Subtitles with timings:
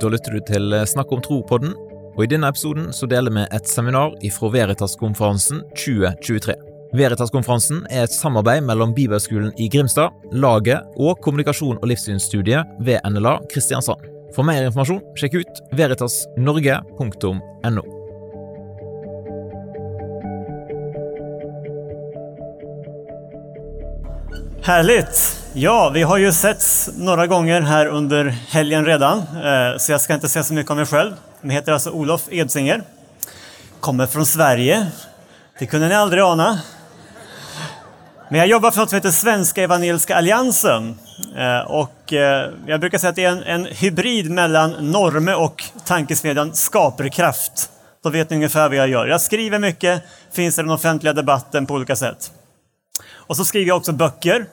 [0.00, 1.74] Da lytter du til eh, Snakk om tro-podden,
[2.14, 6.56] og i denne episoden så deler vi et seminar ifra Veritas-konferansen 2023.
[6.94, 13.38] Veritas-konferansen er et samarbeid mellom Bibelskolen i Grimstad, Laget og Kommunikasjon og livssynsstudiet ved NLA
[13.50, 14.10] Kristiansand.
[14.34, 17.84] For mer informasjon, sjekk ut veritasnorge.no.
[24.64, 25.43] Härligt!
[25.56, 30.14] Ja, vi har ju setts några gånger här under helgen redan, eh, så jag ska
[30.14, 31.12] inte säga så mycket om mig själv.
[31.40, 32.82] Jag heter alltså Olof Edsinger,
[33.80, 34.86] kommer från Sverige.
[35.58, 36.60] Det kunde ni aldrig ana.
[38.30, 40.98] Men jag jobbar för något som heter Svenska Evangeliska Alliansen.
[41.36, 45.64] Eh, och eh, jag brukar säga att det är en, en hybrid mellan Norme och
[45.84, 47.70] tankesmedjan Skaperkraft.
[48.02, 49.06] Då vet ni ungefär vad jag gör.
[49.06, 52.30] Jag skriver mycket, finns i den offentliga debatten på olika sätt.
[53.12, 54.46] Och så skriver jag också böcker.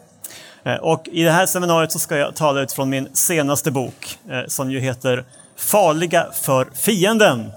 [0.64, 4.42] Eh, och i det här seminariet så ska jag tala utifrån min senaste bok eh,
[4.48, 5.24] som ju heter
[5.58, 7.52] Farliga för fienden.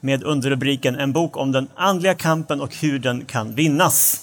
[0.00, 4.20] Med underrubriken En bok om den andliga kampen och hur den kan vinnas.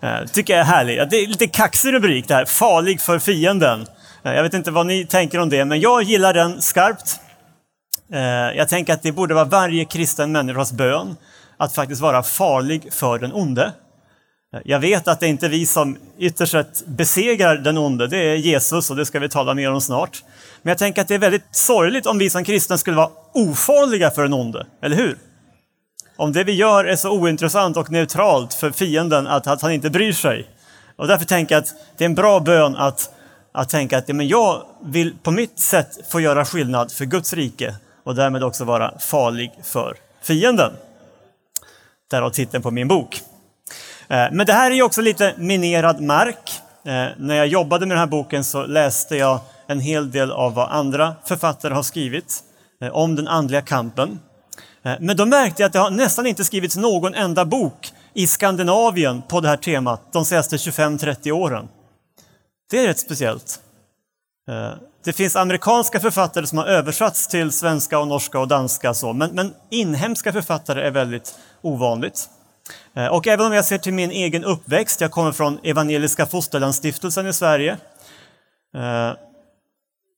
[0.00, 1.10] Eh, det tycker jag är härlig.
[1.10, 3.86] Det är lite kaxig rubrik det här, Farlig för fienden.
[4.22, 7.20] Jag vet inte vad ni tänker om det, men jag gillar den skarpt.
[8.54, 11.16] Jag tänker att det borde vara varje kristen människas bön
[11.56, 13.72] att faktiskt vara farlig för den onde.
[14.64, 18.34] Jag vet att det är inte vi som ytterst sett besegrar den onde, det är
[18.34, 20.24] Jesus och det ska vi tala mer om snart.
[20.62, 24.10] Men jag tänker att det är väldigt sorgligt om vi som kristna skulle vara ofarliga
[24.10, 25.18] för den onde, eller hur?
[26.16, 29.90] Om det vi gör är så ointressant och neutralt för fienden att, att han inte
[29.90, 30.48] bryr sig.
[30.96, 33.10] Och därför tänker jag att det är en bra bön att,
[33.52, 37.32] att tänka att ja, men jag vill på mitt sätt få göra skillnad för Guds
[37.32, 40.72] rike och därmed också vara farlig för fienden.
[42.10, 43.22] Därav titeln på min bok.
[44.10, 46.60] Eh, men det här är ju också lite minerad mark.
[46.84, 50.54] Eh, när jag jobbade med den här boken så läste jag en hel del av
[50.54, 52.40] vad andra författare har skrivit
[52.82, 54.20] eh, om den andliga kampen.
[55.00, 59.22] Men då märkte jag att det har nästan inte skrivits någon enda bok i Skandinavien
[59.28, 61.68] på det här temat de senaste 25-30 åren.
[62.70, 63.60] Det är rätt speciellt.
[65.04, 69.30] Det finns amerikanska författare som har översatts till svenska och norska och danska, så, men,
[69.30, 72.28] men inhemska författare är väldigt ovanligt.
[72.94, 77.26] Eh, och även om jag ser till min egen uppväxt, jag kommer från Evangeliska Fosterlandsstiftelsen
[77.26, 77.76] i Sverige.
[78.76, 79.12] Eh,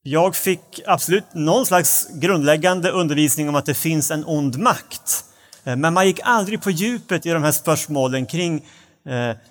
[0.02, 5.24] jag fick absolut någon slags grundläggande undervisning om att det finns en ond makt.
[5.64, 8.66] Eh, men man gick aldrig på djupet i de här spörsmålen kring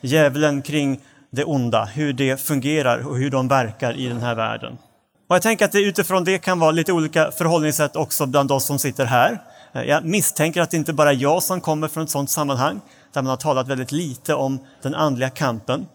[0.02, 1.00] djävulen, kring
[1.32, 4.78] det onda, hur det fungerar och hur de verkar i den här världen.
[5.30, 8.66] Och jag tänker att det utifrån det kan vara lite olika förhållningssätt också bland oss
[8.66, 9.42] som sitter här.
[9.74, 12.82] Eh, jag misstänker att det inte bara är jag som kommer från ett sådant sammanhang
[13.14, 15.88] där man har talat väldigt lite om den andliga kampen.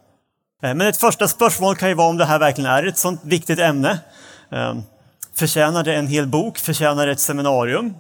[0.63, 3.25] Eh, men ett första spörsmål kan ju vara om det här verkligen är ett sådant
[3.25, 3.99] viktigt ämne.
[4.51, 4.83] Ehm,
[5.35, 6.59] förtjänar det en hel bok?
[6.59, 7.95] Förtjänar det ett seminarium?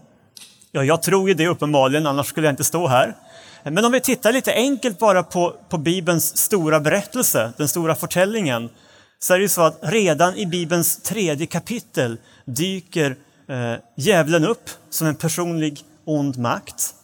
[0.72, 3.16] Ja, jag tror ju det uppenbarligen, annars skulle jag inte stå här.
[3.64, 7.94] Eh, men om vi tittar lite enkelt bara på, på Bibelns stora berättelse, den stora
[7.94, 8.70] förtällningen,
[9.18, 13.16] så är det ju så att redan i Bibelns tredje kapitel dyker
[13.48, 16.94] eh, djävulen upp som en personlig ond makt.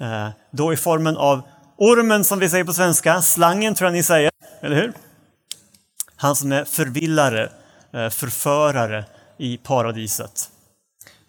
[0.00, 1.42] Eh, då i formen av
[1.76, 4.30] ormen som vi säger på svenska, slangen tror jag ni säger,
[4.60, 4.92] eller hur?
[6.16, 7.52] Han som är förvillare,
[7.92, 9.04] eh, förförare
[9.38, 10.50] i paradiset.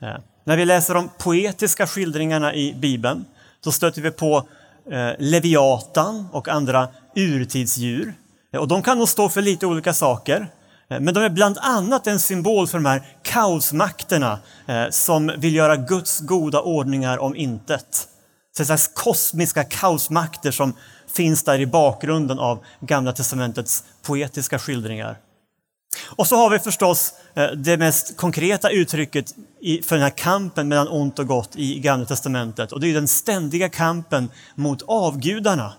[0.01, 3.25] Eh, när vi läser de poetiska skildringarna i Bibeln
[3.63, 4.47] så stöter vi på
[4.91, 8.13] eh, Leviatan och andra urtidsdjur.
[8.53, 10.47] Eh, och de kan nog stå för lite olika saker.
[10.89, 15.55] Eh, men de är bland annat en symbol för de här kaosmakterna eh, som vill
[15.55, 18.07] göra Guds goda ordningar om intet.
[18.57, 20.73] Så slags kosmiska kaosmakter som
[21.07, 25.17] finns där i bakgrunden av Gamla testamentets poetiska skildringar.
[26.05, 29.35] Och så har vi förstås eh, det mest konkreta uttrycket
[29.83, 33.07] för den här kampen mellan ont och gott i Gamla testamentet och det är den
[33.07, 35.73] ständiga kampen mot avgudarna.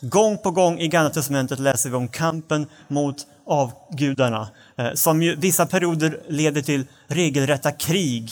[0.00, 5.36] Gång på gång i Gamla testamentet läser vi om kampen mot avgudarna eh, som ju
[5.36, 8.30] vissa perioder leder till regelrätta krig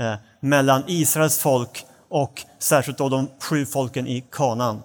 [0.00, 4.82] eh, mellan Israels folk och särskilt då de sju folken i Kanaan.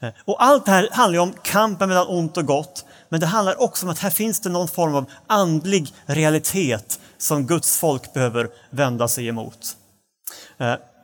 [0.00, 3.62] Eh, och allt det här handlar om kampen mellan ont och gott, men det handlar
[3.62, 8.48] också om att här finns det någon form av andlig realitet som Guds folk behöver
[8.70, 9.76] vända sig emot.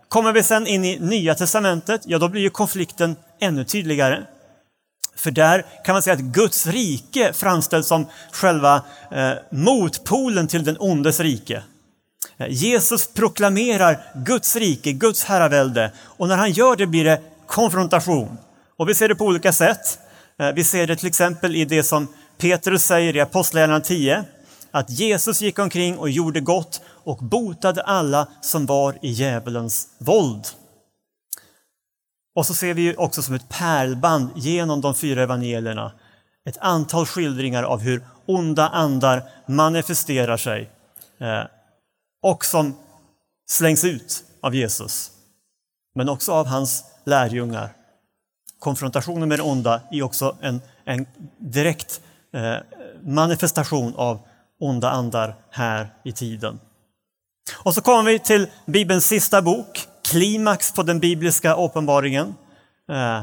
[0.09, 4.23] Kommer vi sen in i Nya Testamentet, ja då blir ju konflikten ännu tydligare.
[5.17, 10.77] För där kan man säga att Guds rike framställs som själva eh, motpolen till den
[10.79, 11.62] ondes rike.
[12.39, 18.39] Eh, Jesus proklamerar Guds rike, Guds herravälde och när han gör det blir det konfrontation.
[18.77, 19.99] Och vi ser det på olika sätt.
[20.41, 22.09] Eh, vi ser det till exempel i det som
[22.39, 24.25] Petrus säger i Apostlagärningarna 10
[24.71, 30.47] att Jesus gick omkring och gjorde gott och botade alla som var i djävulens våld.
[32.35, 35.93] Och så ser vi också som ett pärlband genom de fyra evangelierna
[36.44, 40.71] ett antal skildringar av hur onda andar manifesterar sig
[41.19, 41.43] eh,
[42.23, 42.77] och som
[43.50, 45.11] slängs ut av Jesus,
[45.94, 47.73] men också av hans lärjungar.
[48.59, 51.06] Konfrontationen med det onda är också en, en
[51.38, 52.00] direkt
[52.35, 52.56] eh,
[53.03, 54.21] manifestation av
[54.61, 56.61] onda andar här i tiden.
[57.59, 62.35] Och så kommer vi till Bibelns sista bok, klimax på den bibliska uppenbaringen.
[62.93, 63.23] Eh,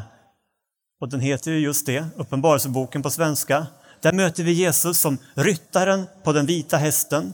[1.02, 3.68] och den heter ju just det, Uppenbarelseboken på svenska.
[4.02, 7.34] Där möter vi Jesus som ryttaren på den vita hästen.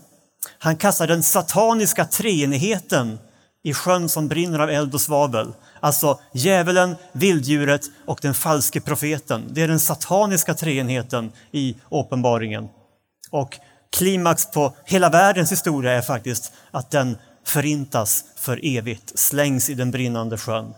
[0.58, 3.20] Han kastar den sataniska treenigheten
[3.64, 5.54] i sjön som brinner av eld och svavel.
[5.80, 9.44] Alltså djävulen, vilddjuret och den falske profeten.
[9.50, 12.70] Det är den sataniska treenigheten i uppenbaringen.
[13.32, 13.60] Och
[13.92, 19.92] klimax på hela världens historia är faktiskt att den förintas för evigt, slängs i den
[19.92, 20.74] brinnande sjön.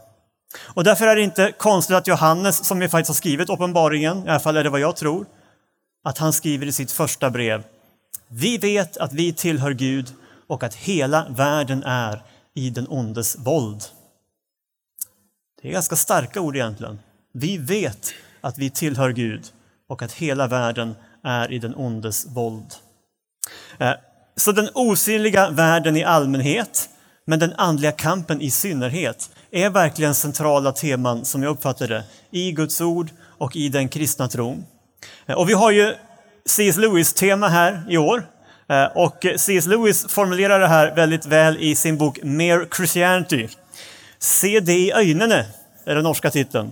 [0.59, 4.29] Och därför är det inte konstigt att Johannes, som ju faktiskt har skrivit uppenbaringen, i
[4.29, 5.25] alla fall är det vad jag tror,
[6.03, 7.63] att han skriver i sitt första brev.
[8.27, 10.13] Vi vet att vi tillhör Gud
[10.47, 12.23] och att hela världen är
[12.53, 13.83] i den ondes våld.
[15.61, 16.99] Det är ganska starka ord egentligen.
[17.33, 19.45] Vi vet att vi tillhör Gud
[19.87, 22.73] och att hela världen är i den ondes våld.
[23.77, 23.93] Eh,
[24.37, 26.89] så den osynliga världen i allmänhet,
[27.27, 32.51] men den andliga kampen i synnerhet, är verkligen centrala teman som jag uppfattar det i
[32.51, 34.65] Guds ord och i den kristna tron.
[35.25, 35.93] Eh, och vi har ju
[36.45, 36.77] C.S.
[36.77, 38.23] Lewis-tema här i år.
[38.69, 39.65] Eh, och C.S.
[39.65, 43.47] Lewis formulerar det här väldigt väl i sin bok Mere Christianity.
[44.19, 45.31] Se det i ögonen
[45.85, 46.71] är den norska titeln.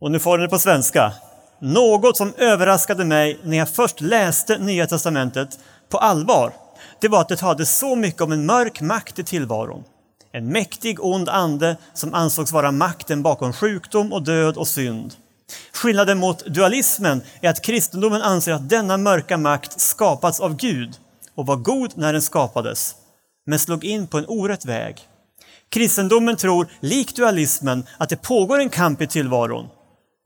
[0.00, 1.12] Och nu får den det på svenska.
[1.58, 5.58] Något som överraskade mig när jag först läste Nya Testamentet
[5.92, 6.52] på allvar,
[7.00, 9.84] det var att det hade så mycket om en mörk makt i tillvaron.
[10.32, 15.14] En mäktig ond ande som ansågs vara makten bakom sjukdom och död och synd.
[15.72, 20.96] Skillnaden mot dualismen är att kristendomen anser att denna mörka makt skapats av Gud
[21.34, 22.94] och var god när den skapades,
[23.46, 24.96] men slog in på en orätt väg.
[25.70, 29.68] Kristendomen tror, likt dualismen, att det pågår en kamp i tillvaron,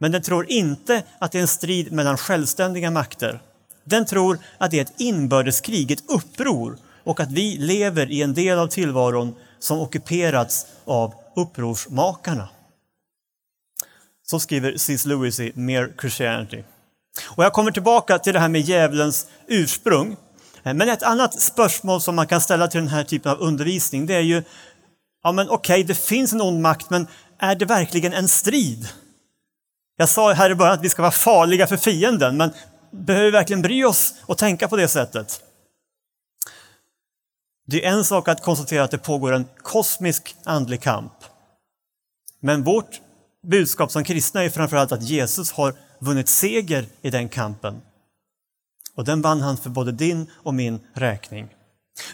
[0.01, 3.41] men den tror inte att det är en strid mellan självständiga makter.
[3.87, 8.35] Den tror att det är ett inbördeskrig, ett uppror och att vi lever i en
[8.35, 12.49] del av tillvaron som ockuperats av upprorsmakarna.
[14.27, 15.05] Så skriver C.S.
[15.05, 16.65] Lewis i Mere Christianity.
[17.25, 20.17] Och jag kommer tillbaka till det här med djävulens ursprung.
[20.62, 24.15] Men ett annat spörsmål som man kan ställa till den här typen av undervisning det
[24.15, 24.43] är ju,
[25.23, 27.06] ja men okej, okay, det finns en ond makt, men
[27.39, 28.89] är det verkligen en strid?
[29.97, 32.53] Jag sa här i början att vi ska vara farliga för fienden, men
[32.96, 35.40] behöver vi verkligen bry oss och tänka på det sättet?
[37.66, 41.12] Det är en sak att konstatera att det pågår en kosmisk andlig kamp.
[42.40, 43.00] Men vårt
[43.46, 47.81] budskap som kristna är framförallt att Jesus har vunnit seger i den kampen.
[48.94, 51.48] Och den vann han för både din och min räkning.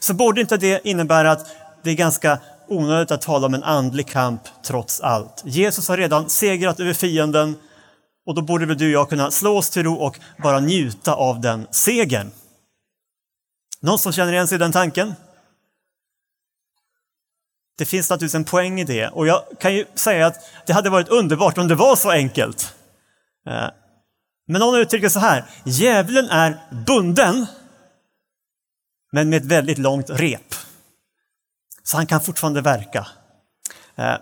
[0.00, 1.46] Så borde inte det innebära att
[1.82, 2.38] det är ganska
[2.68, 5.42] onödigt att tala om en andlig kamp trots allt.
[5.44, 7.56] Jesus har redan segrat över fienden
[8.26, 11.14] och då borde väl du och jag kunna slå oss till ro och bara njuta
[11.14, 12.30] av den segern.
[13.80, 15.14] Någon som känner igen sig i den tanken?
[17.78, 20.90] Det finns naturligtvis en poäng i det och jag kan ju säga att det hade
[20.90, 22.74] varit underbart om det var så enkelt.
[23.46, 23.68] Eh,
[24.46, 27.46] men någon uttrycker så här, djävulen är bunden
[29.12, 30.54] men med ett väldigt långt rep.
[31.82, 33.06] Så han kan fortfarande verka.
[33.96, 34.16] Eh,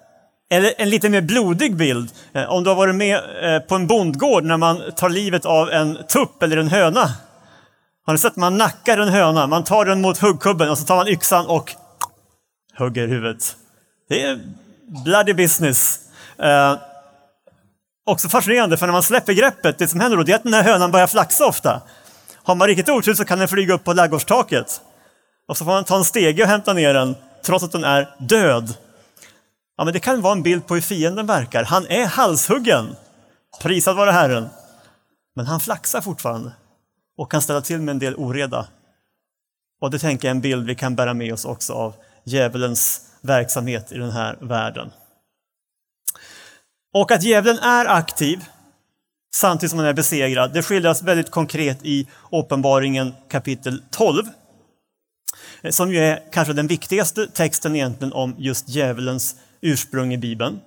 [0.52, 3.86] eller en lite mer blodig bild, eh, om du har varit med eh, på en
[3.86, 7.10] bondgård när man tar livet av en tupp eller en höna.
[8.06, 8.36] Har ni sett?
[8.36, 11.74] Man nackar en höna, man tar den mot huggkubben och så tar man yxan och
[12.78, 13.56] hugger huvudet.
[14.08, 14.40] Det är
[15.04, 15.98] bloody business.
[16.38, 16.76] Eh,
[18.06, 20.54] också fascinerande, för när man släpper greppet, det som händer då det är att den
[20.54, 21.82] här hönan börjar flaxa ofta.
[22.42, 24.80] Har man riktigt otur så kan den flyga upp på ladugårdstaket.
[25.48, 28.08] Och så får man ta en stege och hämta ner den, trots att den är
[28.18, 28.74] död.
[29.80, 31.64] Ja, men det kan vara en bild på hur fienden verkar.
[31.64, 32.96] Han är halshuggen.
[33.60, 34.48] Prisad vare Herren.
[35.36, 36.52] Men han flaxar fortfarande
[37.16, 38.68] och kan ställa till med en del oreda.
[39.80, 41.94] Och det tänker jag är en bild vi kan bära med oss också av
[42.24, 44.90] djävulens verksamhet i den här världen.
[46.94, 48.44] Och att djävulen är aktiv
[49.34, 54.24] samtidigt som han är besegrad, det skildras väldigt konkret i Uppenbaringen kapitel 12.
[55.70, 60.60] Som ju är kanske den viktigaste texten egentligen om just djävulens ursprung i Bibeln.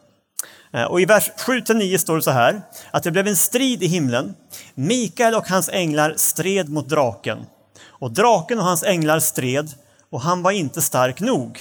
[0.74, 3.88] Eh, och i vers 7-9 står det så här, att det blev en strid i
[3.88, 4.36] himlen.
[4.76, 7.46] Mikael och hans änglar stred mot draken
[7.86, 9.72] Och draken och hans änglar stred
[10.10, 11.60] och han var inte stark nog.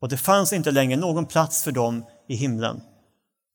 [0.00, 2.80] Och det fanns inte längre någon plats för dem i himlen.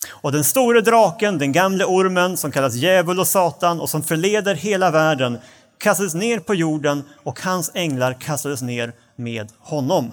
[0.09, 4.55] Och den store draken, den gamle ormen som kallas djävul och Satan och som förleder
[4.55, 5.37] hela världen
[5.77, 10.11] kastades ner på jorden och hans änglar kastades ner med honom.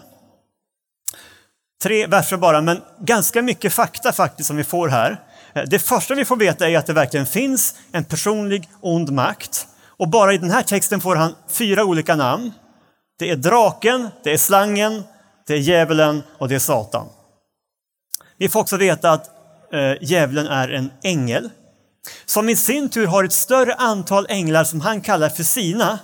[1.82, 5.20] Tre verser bara, men ganska mycket fakta faktiskt som vi får här.
[5.54, 9.66] Eh, det första vi får veta är att det verkligen finns en personlig ond makt.
[9.86, 12.52] Och bara i den här texten får han fyra olika namn.
[13.18, 15.02] Det är draken, det är slangen,
[15.46, 17.06] det är djävulen och det är Satan.
[18.38, 19.30] Vi får också veta att
[19.72, 21.50] eh, djävulen är en ängel
[22.26, 25.98] som i sin tur har ett större antal änglar som han kallar för sina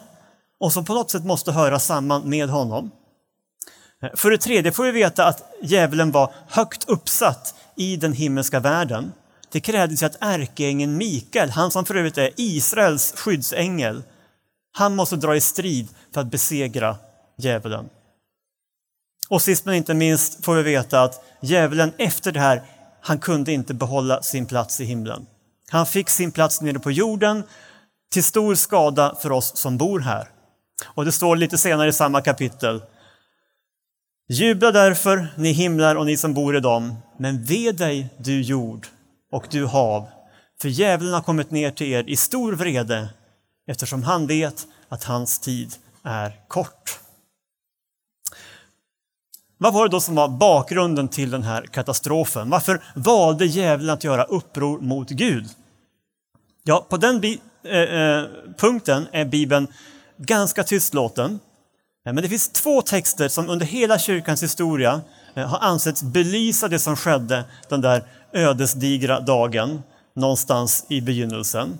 [0.60, 2.90] och som på något sätt måste höra samman med honom.
[4.14, 9.12] För det tredje får vi veta att djävulen var högt uppsatt i den himmelska världen.
[9.52, 14.02] Det krävdes att ärkeängeln Mikael, han som för övrigt är Israels skyddsängel,
[14.72, 16.96] han måste dra i strid för att besegra
[17.38, 17.88] djävulen.
[19.28, 22.62] Och sist men inte minst får vi veta att djävulen efter det här,
[23.00, 25.26] han kunde inte behålla sin plats i himlen.
[25.70, 27.42] Han fick sin plats nere på jorden
[28.12, 30.28] till stor skada för oss som bor här.
[30.84, 32.82] Och det står lite senare i samma kapitel.
[34.28, 38.86] Jubla därför, ni himlar och ni som bor i dem, men ve dig, du jord
[39.32, 40.06] och du hav,
[40.60, 43.08] för djävulen har kommit ner till er i stor vrede
[43.66, 46.98] eftersom han vet att hans tid är kort.
[49.58, 52.50] Vad var det då som var bakgrunden till den här katastrofen?
[52.50, 55.48] Varför valde djävulen att göra uppror mot Gud?
[56.62, 57.24] Ja, på den
[57.62, 58.24] eh, äh,
[58.58, 59.68] punkten är Bibeln
[60.16, 61.40] ganska tystlåten.
[62.06, 65.00] Eh, men det finns två texter som under hela kyrkans historia
[65.34, 69.82] eh, har ansetts belysa det som skedde den där ödesdigra dagen
[70.16, 71.78] någonstans i begynnelsen.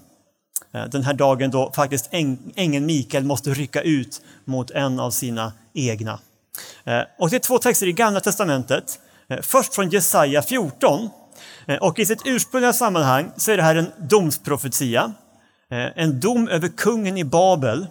[0.75, 2.09] Eh, den här dagen då faktiskt
[2.57, 6.19] ängeln Mikael måste rycka ut mot en av sina egna.
[7.19, 9.01] Och det är två texter i Gamla testamentet.
[9.43, 11.11] Först från Jesaja 14.
[11.81, 15.13] Och i sitt ursprungliga sammanhang så är det här en domsprofetia.
[15.71, 17.87] En dom över kungen i Babel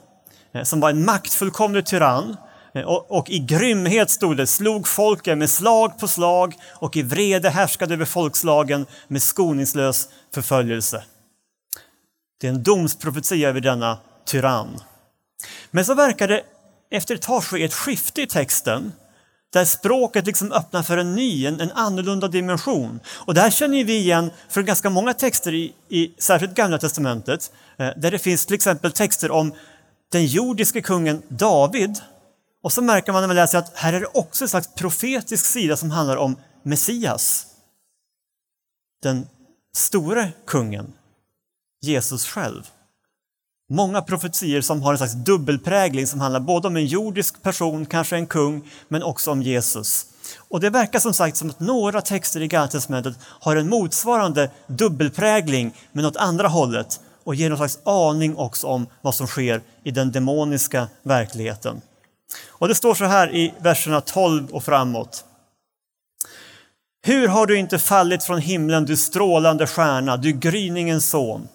[0.53, 2.37] Eh, som var en maktfullkomlig tyrann.
[2.73, 7.01] Eh, och, och, i grymhet stod det, slog folken med slag på slag och i
[7.01, 11.03] vrede härskade över folkslagen med skoningslös förföljelse.
[12.41, 14.79] Det är en domsprofetia över denna tyrann.
[15.71, 16.41] Men så verkar det
[16.91, 18.91] efter ett tag ske ett skifte i texten
[19.53, 22.99] där språket liksom öppnar för en ny, en, en annorlunda dimension.
[23.07, 27.51] Och det här känner vi igen från ganska många texter i, i särskilt Gamla Testamentet,
[27.77, 29.53] eh, där det finns till exempel texter om
[30.13, 31.99] den jordiske kungen David.
[32.63, 35.45] Och så märker man när man läser att här är det också en slags profetisk
[35.45, 37.45] sida som handlar om Messias.
[39.03, 39.27] Den
[39.75, 40.93] store kungen,
[41.81, 42.63] Jesus själv.
[43.69, 48.15] Många profetier som har en slags dubbelprägling som handlar både om en jordisk person, kanske
[48.15, 50.05] en kung, men också om Jesus.
[50.37, 54.51] Och det verkar som sagt som att några texter i Gamla testamentet har en motsvarande
[54.67, 59.61] dubbelprägling men åt andra hållet och ger någon slags aning också om vad som sker
[59.83, 61.81] i den demoniska verkligheten.
[62.47, 65.25] Och det står så här i verserna 12 och framåt.
[67.05, 71.47] Hur har du inte fallit från himlen, du strålande stjärna, du gryningens son?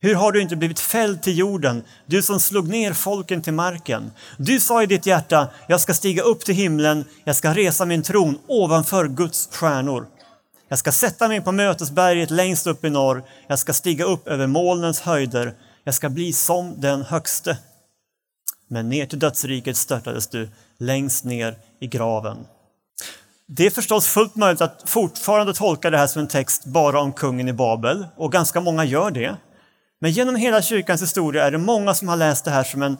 [0.00, 4.12] Hur har du inte blivit fälld till jorden, du som slog ner folken till marken?
[4.38, 8.02] Du sa i ditt hjärta, jag ska stiga upp till himlen, jag ska resa min
[8.02, 10.06] tron ovanför Guds stjärnor.
[10.68, 13.24] Jag ska sätta mig på mötesberget längst upp i norr.
[13.46, 15.54] Jag ska stiga upp över molnens höjder.
[15.84, 17.58] Jag ska bli som den högste.
[18.68, 22.46] Men ner till dödsriket störtades du, längst ner i graven.
[23.48, 27.12] Det är förstås fullt möjligt att fortfarande tolka det här som en text bara om
[27.12, 29.36] kungen i Babel, och ganska många gör det.
[30.00, 32.96] Men genom hela kyrkans historia är det många som har läst det här som en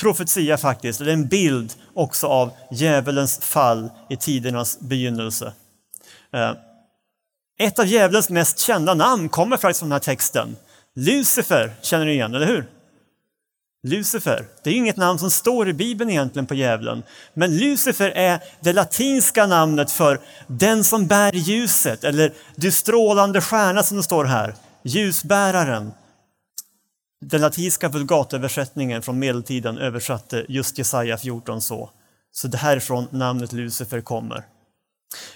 [0.00, 5.52] profetia faktiskt, eller en bild också av djävulens fall i tidernas begynnelse.
[6.36, 6.54] Eh,
[7.58, 10.56] ett av djävulens mest kända namn kommer faktiskt från den här texten.
[10.94, 12.66] Lucifer känner du igen, eller hur?
[13.82, 17.02] Lucifer, det är inget namn som står i Bibeln egentligen på djävulen.
[17.34, 23.82] Men Lucifer är det latinska namnet för den som bär ljuset, eller du strålande stjärna
[23.82, 24.54] som det står här.
[24.82, 25.92] Ljusbäraren.
[27.20, 31.90] Den latinska vulgatöversättningen från medeltiden översatte just Jesaja 14 så.
[32.32, 34.44] Så det härifrån namnet Lucifer kommer.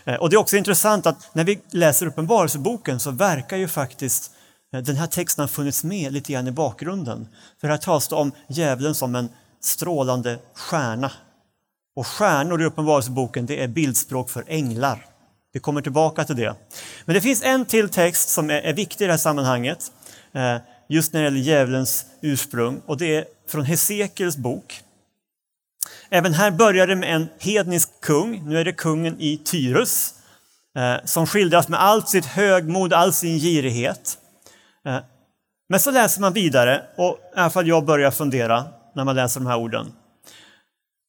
[0.05, 4.33] Eh, och det är också intressant att när vi läser Uppenbarelseboken så verkar ju faktiskt
[4.75, 7.29] eh, den här texten ha funnits med lite grann i bakgrunden.
[7.61, 9.29] För här talas det om djävulen som en
[9.61, 11.13] strålande stjärna.
[11.97, 15.07] Och stjärnor i Uppenbarelseboken det är bildspråk för änglar.
[15.53, 16.55] Vi kommer tillbaka till det.
[17.05, 19.93] Men det finns en till text som är, viktig i det här sammanhanget.
[20.33, 20.57] Eh,
[20.89, 22.81] just när det gäller djävulens ursprung.
[22.87, 24.83] Och det är från Hesekiels bok.
[26.11, 30.15] Även här börjar det med en hednisk kung, nu är det kungen i Tyrus,
[30.77, 34.19] eh, som skildras med allt sitt högmod, all sin girighet.
[34.87, 34.99] Eh,
[35.69, 38.65] men så läser man vidare, och i alla fall jag börjar fundera
[38.95, 39.93] när man läser de här orden.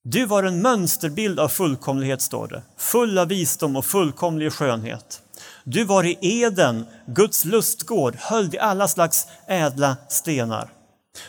[0.03, 5.21] Du var en mönsterbild av fullkomlighet, står det, full av visdom och fullkomlig skönhet.
[5.63, 10.69] Du var i Eden, Guds lustgård, höljd i alla slags ädla stenar.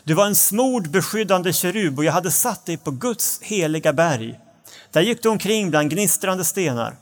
[0.04, 4.38] Du var en smord beskyddande kerub och jag hade satt dig på Guds heliga berg.
[4.90, 6.96] Där gick du omkring bland gnistrande stenar.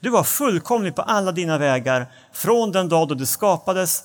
[0.00, 4.04] Du var fullkomlig på alla dina vägar från den dag då du skapades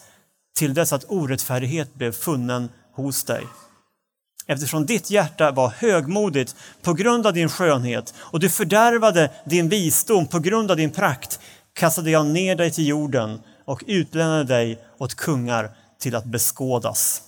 [0.56, 3.44] till dess att orättfärdighet blev funnen hos dig.
[4.48, 10.28] Eftersom ditt hjärta var högmodigt på grund av din skönhet och du fördärvade din visdom
[10.28, 11.40] på grund av din prakt
[11.74, 17.22] kastade jag ner dig till jorden och utlämnade dig åt kungar till att beskådas.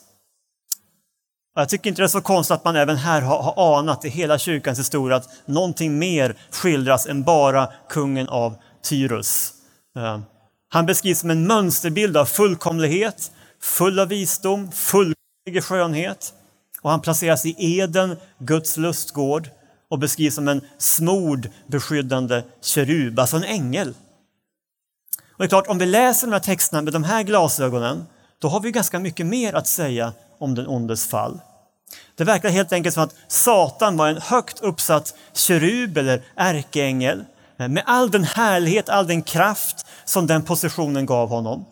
[1.55, 4.37] Jag tycker inte det är så konstigt att man även här har, anat i hela
[4.37, 9.53] kyrkans historia att någonting mer skildras än bara kungen av Tyrus.
[9.95, 10.19] Eh,
[10.69, 13.31] han beskrivs som en mönsterbild av fullkomlighet,
[13.61, 16.33] full av visdom, fullkomlig skönhet.
[16.81, 19.49] Och han placeras i Eden, Guds lustgård,
[19.89, 23.93] och beskrivs som en smord beskyddande kerub, alltså en ängel.
[25.31, 28.05] Och det är klart, om vi läser de här texterna med de här glasögonen,
[28.39, 30.13] då har vi ganska mycket mer att säga
[30.43, 31.39] om den ondes fall.
[32.15, 37.25] Det verkar helt enkelt som att Satan var en högt uppsatt kerub eller ärkeängel
[37.59, 41.65] eh, med all den härlighet, all den kraft som den positionen gav honom.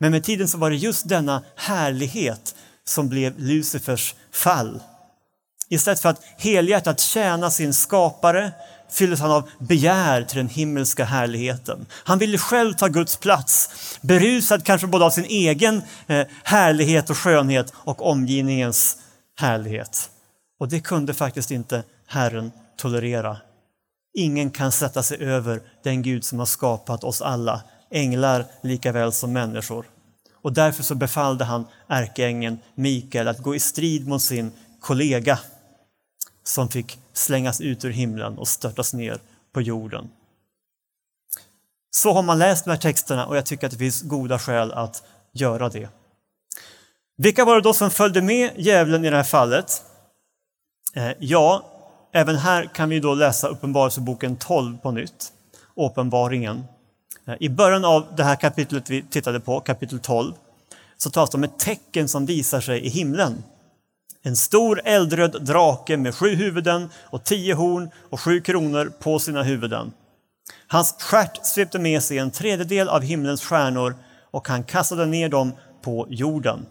[0.00, 2.54] Men med tiden så var det just denna härlighet
[2.84, 4.80] som blev Lucifers fall.
[5.68, 8.52] Istället för att helhjärtat tjäna sin skapare
[8.92, 11.86] fylldes han av begär till den himmelska härligheten.
[11.92, 13.70] Han ville själv ta Guds plats,
[14.00, 18.96] berusad kanske både av sin egen eh, härlighet och skönhet och omgivningens
[19.36, 20.10] härlighet.
[20.60, 23.36] Och det kunde faktiskt inte Herren tolerera.
[24.14, 29.12] Ingen kan sätta sig över den Gud som har skapat oss alla, änglar lika väl
[29.12, 29.86] som människor.
[30.42, 35.38] Och därför så befallde han ärkeängeln Mikael att gå i strid mot sin kollega
[36.44, 39.20] som fick slängas ut ur himlen och störtas ner
[39.52, 40.10] på jorden.
[41.90, 44.72] Så har man läst de här texterna och jag tycker att det finns goda skäl
[44.72, 45.02] att
[45.32, 45.88] göra det.
[47.16, 49.84] Vilka var det då som följde med djävulen i det här fallet?
[50.94, 51.64] Eh, ja,
[52.12, 55.32] även här kan vi då läsa Uppenbarelseboken 12 på nytt,
[55.76, 56.64] Uppenbaringen.
[57.26, 60.32] Eh, I början av det här kapitlet vi tittade på, kapitel 12,
[60.96, 63.42] så talas det om ett tecken som visar sig i himlen.
[64.22, 69.42] En stor eldröd drake med sju huvuden och tio horn och sju kronor på sina
[69.42, 69.92] huvuden.
[70.66, 73.96] Hans stjärt svepte med sig en tredjedel av himlens stjärnor
[74.30, 76.66] och han kastade ner dem på jorden.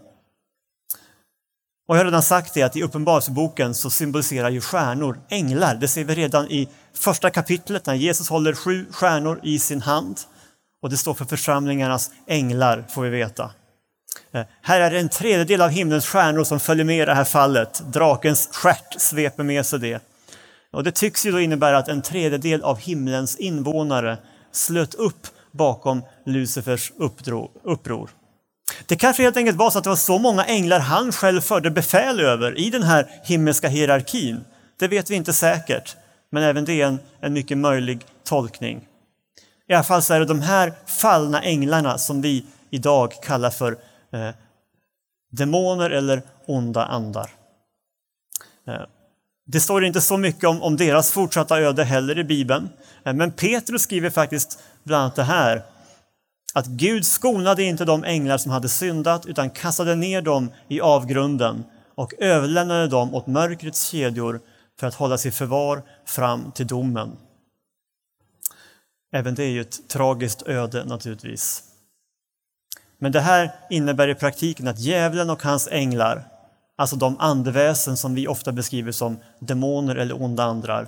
[1.88, 5.76] Och jag har redan sagt det att i Uppenbarelseboken så symboliserar ju stjärnor änglar.
[5.76, 10.20] Det ser vi redan i första kapitlet när Jesus håller sju stjärnor i sin hand.
[10.82, 13.52] Och det står för församlingarnas änglar, får vi veta.
[14.34, 17.24] Eh, här är det en tredjedel av himlens stjärnor som följer med i det här
[17.24, 17.82] fallet.
[17.94, 20.02] Drakens stjärt sveper med sig det.
[20.72, 24.18] Och det tycks ju då innebära att en tredjedel av himlens invånare
[24.52, 26.92] slöt upp bakom Lucifers
[27.64, 28.10] uppror.
[28.86, 31.72] Det kanske helt enkelt var så att det var så många änglar han själv förde
[31.72, 34.44] befäl över i den här himmelska hierarkin.
[34.80, 35.96] Det vet vi inte säkert,
[36.32, 38.88] men även det är en, en mycket möjlig tolkning.
[39.68, 43.78] I alla fall så är det de här fallna änglarna som vi idag kallar för
[44.12, 44.30] eh,
[45.32, 47.32] demoner eller onda andar.
[48.68, 48.82] Eh,
[49.46, 52.70] det står inte så mycket om, om deras fortsatta öde heller i Bibeln,
[53.04, 55.64] eh, men Petrus skriver faktiskt bland annat det här
[56.54, 61.64] att Gud skonade inte de änglar som hade syndat utan kastade ner dem i avgrunden
[61.96, 64.40] och överlämnade dem åt mörkrets kedjor
[64.80, 67.18] för att hålla sig förvar fram till domen.
[69.14, 71.64] Även det är ju ett tragiskt öde naturligtvis.
[73.04, 76.24] Men det här innebär i praktiken att djävulen och hans änglar,
[76.78, 80.88] alltså de andeväsen som vi ofta beskriver som demoner eller onda andar,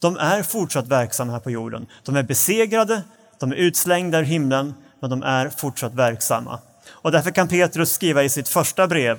[0.00, 1.86] de är fortsatt verksamma här på jorden.
[2.04, 3.02] De är besegrade,
[3.40, 6.58] de är utslängda ur himlen, men de är fortsatt verksamma.
[6.88, 9.18] Och därför kan Petrus skriva i sitt första brev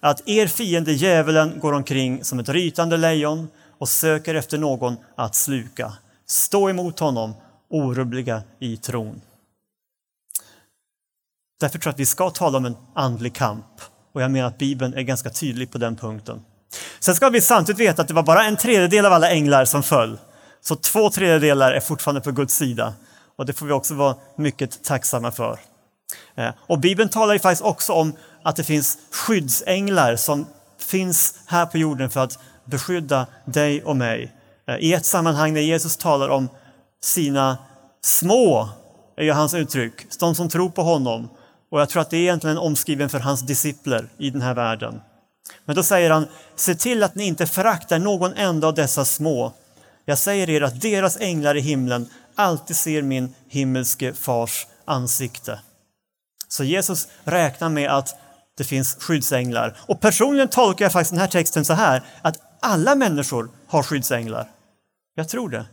[0.00, 3.48] att er fiende djävulen går omkring som ett rytande lejon
[3.78, 5.92] och söker efter någon att sluka.
[6.26, 7.34] Stå emot honom,
[7.70, 9.20] orubbliga i tron.
[11.60, 13.64] Därför tror jag att vi ska tala om en andlig kamp
[14.14, 16.40] och jag menar att Bibeln är ganska tydlig på den punkten.
[17.00, 19.82] Sen ska vi samtidigt veta att det var bara en tredjedel av alla änglar som
[19.82, 20.18] föll.
[20.60, 22.94] Så två tredjedelar är fortfarande på Guds sida
[23.36, 25.58] och det får vi också vara mycket tacksamma för.
[26.34, 30.46] Eh, och Bibeln talar ju faktiskt också om att det finns skyddsänglar som
[30.80, 34.32] finns här på jorden för att beskydda dig och mig.
[34.68, 36.48] Eh, I ett sammanhang när Jesus talar om
[37.02, 37.58] sina
[38.02, 38.68] små,
[39.16, 41.28] är ju hans uttryck, de som tror på honom.
[41.70, 45.00] Och jag tror att det är egentligen omskriven för hans discipler i den här världen.
[45.64, 46.26] Men då säger han,
[46.56, 49.52] se till att ni inte föraktar någon enda av dessa små.
[50.04, 55.60] Jag säger er att deras änglar i himlen alltid ser min himmelske fars ansikte.
[56.48, 58.16] Så Jesus räknar med att
[58.56, 59.76] det finns skyddsänglar.
[59.86, 64.50] Och personligen tolkar jag faktiskt den här texten så här, att alla människor har skyddsänglar.
[65.14, 65.66] Jag tror det.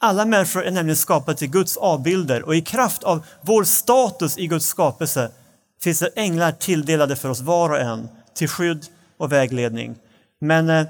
[0.00, 4.46] Alla människor är nämligen skapade till Guds avbilder och i kraft av vår status i
[4.46, 5.30] Guds skapelse
[5.80, 9.96] finns det änglar tilldelade för oss var och en till skydd och vägledning.
[10.38, 10.86] Men eh,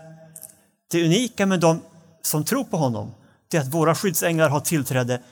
[0.91, 1.81] det unika med de
[2.23, 3.15] som tror på honom
[3.53, 5.23] är att våra skyddsänglar har tillträde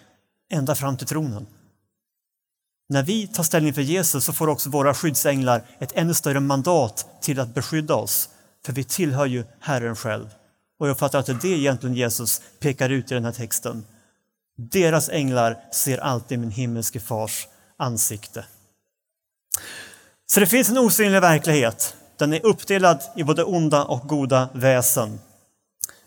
[0.51, 1.47] ända fram till tronen.
[2.89, 7.07] När vi tar ställning för Jesus så får också våra skyddsänglar ett ännu större mandat
[7.21, 8.29] till att beskydda oss,
[8.67, 10.27] för vi tillhör ju Herren själv.
[10.79, 13.87] Och jag uppfattar att det är det egentligen Jesus pekar ut i den här texten.
[14.57, 18.45] Deras änglar ser alltid min himmelske fars ansikte.
[20.27, 21.97] Så det finns en osynlig verklighet.
[22.19, 25.21] Den är uppdelad i både onda och goda väsen.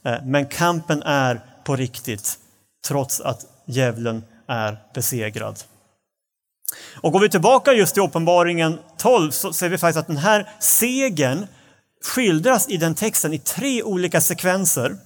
[0.05, 2.39] Eh, men kampen är på riktigt,
[2.87, 5.59] trots att djävulen är besegrad.
[7.01, 10.49] Och går vi tillbaka just till Uppenbaringen 12 så ser vi faktiskt att den här
[10.59, 11.47] segern
[12.03, 14.97] skildras i den texten i tre olika sekvenser.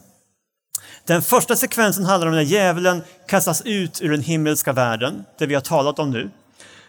[1.06, 5.54] Den första sekvensen handlar om när djävulen kastas ut ur den himmelska världen, det vi
[5.54, 6.30] har talat om nu.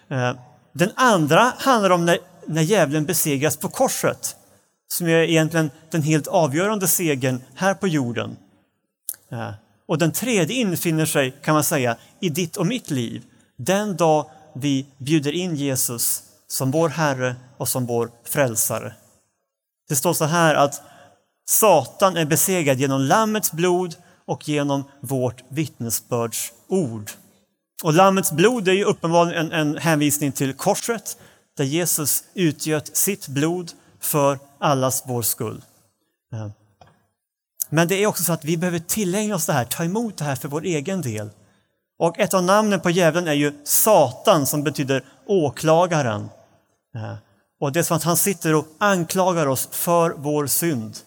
[0.08, 0.32] Eh,
[0.72, 4.36] den andra handlar om när, när djävulen besegras på korset,
[4.88, 8.36] som är egentligen den helt avgörande segern här på jorden.
[9.32, 9.50] Eh,
[9.86, 13.22] och den tredje infinner sig, kan man säga, i ditt och mitt liv,
[13.56, 18.92] den dag vi bjuder in Jesus som vår Herre och som vår frälsare.
[19.88, 20.82] Det står så här att
[21.46, 23.94] Satan är besegrad genom Lammets blod
[24.26, 27.10] och genom vårt vittnesbörds ord.
[27.82, 31.18] Och Lammets blod är ju uppenbarligen en, en hänvisning till korset
[31.56, 35.62] där Jesus utgöt sitt blod för allas vår skull.
[36.32, 36.48] Eh.
[37.70, 40.24] Men det är också så att vi behöver tillägna oss det här, ta emot det
[40.24, 41.30] här för vår egen del.
[41.98, 46.28] Och ett av namnen på djävulen är ju Satan som betyder åklagaren.
[46.94, 47.14] Eh.
[47.60, 50.98] Och det är som att han sitter och anklagar oss för vår synd.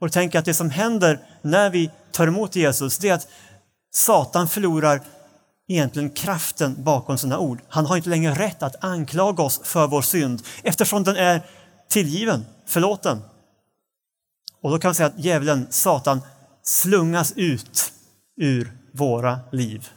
[0.00, 3.28] Och tänk tänker att det som händer när vi tar emot Jesus, det är att
[3.92, 5.00] Satan förlorar
[5.68, 7.60] egentligen kraften bakom sina ord.
[7.68, 11.46] Han har inte längre rätt att anklaga oss för vår synd eftersom den är
[11.88, 13.22] tillgiven, förlåten.
[14.62, 16.20] Och då kan vi säga att djävulen, Satan,
[16.62, 17.92] slungas ut
[18.40, 19.88] ur våra liv.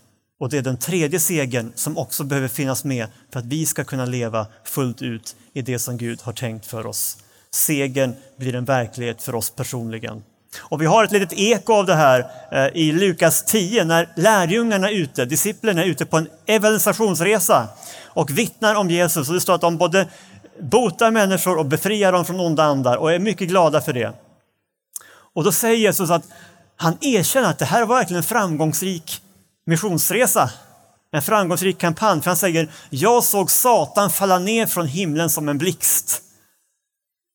[0.43, 3.83] Och det är den tredje segern som också behöver finnas med för att vi ska
[3.83, 7.17] kunna leva fullt ut i det som Gud har tänkt för oss.
[7.51, 10.23] Segern blir en verklighet för oss personligen.
[10.59, 14.89] Och vi har ett litet eko av det här eh, i Lukas 10 när lärjungarna
[14.89, 17.67] är ute, disciplerna är ute på en evangelisationsresa
[18.05, 19.27] och vittnar om Jesus.
[19.27, 20.07] Och det står att de både
[20.61, 24.13] botar människor och befriar dem från onda andar och är mycket glada för det.
[25.33, 26.23] Och då säger Jesus att
[26.75, 29.21] han erkänner att det här var verkligen en framgångsrik
[29.65, 30.51] missionsresa.
[31.11, 32.21] En framgångsrik kampanj.
[32.21, 36.21] För han säger, jag såg Satan falla ner från himlen som en blixt.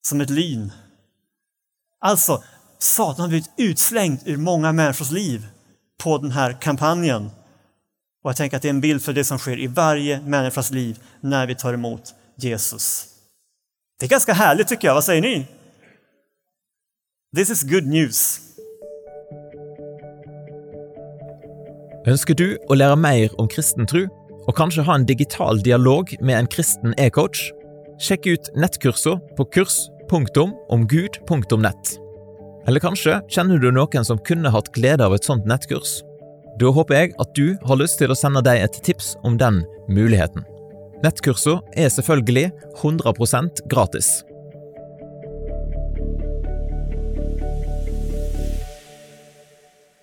[0.06, 0.72] Som ett lyn.
[2.00, 2.42] Alltså,
[2.78, 5.48] Satan har blivit utslängd ur många människors liv
[6.02, 7.30] på den här kampanjen.
[8.22, 10.70] Och jag tänker att det är en bild för det som sker i varje människas
[10.70, 13.06] liv när vi tar emot Jesus.
[13.98, 15.46] Det är ganska härligt tycker jag, vad säger ni?
[17.36, 18.40] This is good news.
[22.08, 24.06] Ønsker du å lære mer om kristen tro,
[24.48, 27.52] og kanskje ha en digital dialog med en kristen e-coach?
[28.00, 32.00] Sjekk ut nettkurser på kurs.omgud.nett.
[32.68, 36.02] Eller kanskje kjenner du noen som kunne hatt glede av et sånt nettkurs?
[36.56, 39.68] Da håper jeg at du har lyst til å sende deg et tips om den
[39.92, 40.48] muligheten.
[41.04, 42.48] Nettkurser er selvfølgelig
[42.80, 44.24] 100% gratis.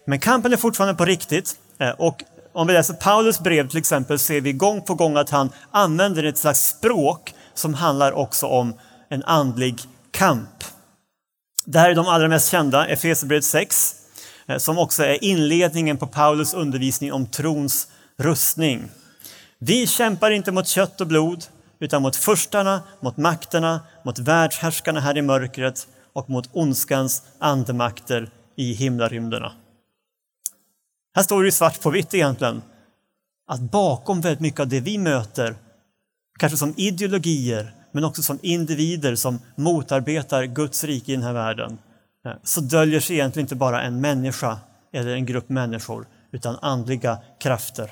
[0.05, 1.55] Men kampen är fortfarande på riktigt.
[1.79, 5.29] Eh, och om vi läser Paulus brev till exempel ser vi gång på gång att
[5.29, 8.73] han använder ett slags språk som handlar också om
[9.09, 9.79] en andlig
[10.11, 10.63] kamp.
[11.65, 13.95] Det här är de allra mest kända, Efesierbrevet 6,
[14.47, 18.89] eh, som också är inledningen på Paulus undervisning om trons rustning.
[19.59, 21.45] Vi kämpar inte mot kött och blod,
[21.79, 28.73] utan mot förstarna, mot makterna, mot världshärskarna här i mörkret och mot ondskans andemakter i
[28.73, 29.51] himlarymderna.
[31.15, 32.61] Här står det ju svart på vitt egentligen,
[33.47, 35.55] att bakom väldigt mycket av det vi möter,
[36.39, 41.77] kanske som ideologier, men också som individer som motarbetar Guds rike i den här världen,
[42.25, 44.59] eh, så döljer sig egentligen inte bara en människa
[44.93, 47.91] eller en grupp människor, utan andliga krafter.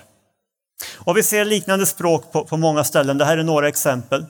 [0.98, 3.18] Och vi ser liknande språk på, på många ställen.
[3.18, 4.26] Det här är några exempel.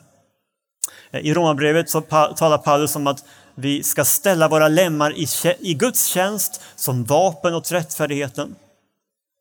[1.11, 3.25] Eh, I Romarbrevet så talar Paulus om att
[3.55, 5.27] vi ska ställa våra lemmar i,
[5.59, 8.55] i Guds tjänst som vapen åt rättfärdigheten.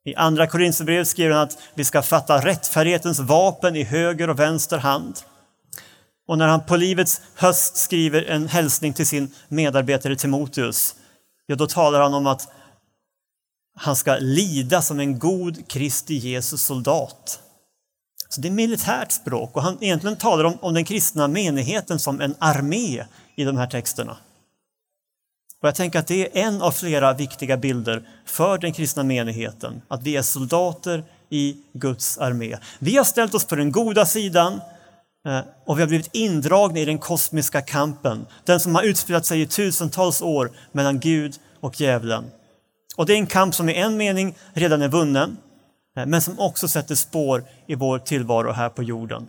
[0.05, 4.77] I Andra Korinthierbrevet skriver han att vi ska fatta rättfärdighetens vapen i höger och vänster
[4.77, 5.19] hand.
[6.27, 10.95] Och när han på livets höst skriver en hälsning till sin medarbetare Timoteus,
[11.45, 12.47] ja då talar han om att
[13.75, 17.39] han ska lida som en god Kristi Jesus soldat.
[18.29, 22.21] Så det är militärt språk och han egentligen talar om, om den kristna menigheten som
[22.21, 24.17] en armé i de här texterna.
[25.63, 29.81] Och jag tänker att det är en av flera viktiga bilder för den kristna menigheten,
[29.87, 32.57] att vi är soldater i Guds armé.
[32.79, 34.61] Vi har ställt oss på den goda sidan
[35.27, 39.41] eh, och vi har blivit indragna i den kosmiska kampen, den som har utspelat sig
[39.41, 42.25] i tusentals år mellan Gud och djävulen.
[42.95, 45.37] Och det är en kamp som i en mening redan är vunnen,
[45.97, 49.27] eh, men som också sätter spår i vår tillvaro här på jorden.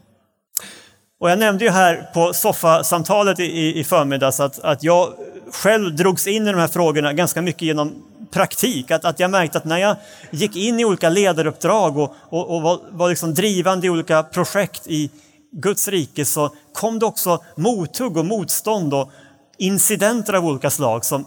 [1.21, 5.15] Och jag nämnde ju här på soffasamtalet i, i förmiddags att, att jag
[5.55, 8.91] själv drogs in i de här frågorna ganska mycket genom praktik.
[8.91, 9.97] Att, att jag märkte att när jag
[10.31, 14.87] gick in i olika ledaruppdrag och, och, och var, var liksom drivande i olika projekt
[14.87, 15.11] i
[15.53, 19.11] Guds rike så kom det också mothugg och motstånd och
[19.59, 21.27] incidenter av olika slag som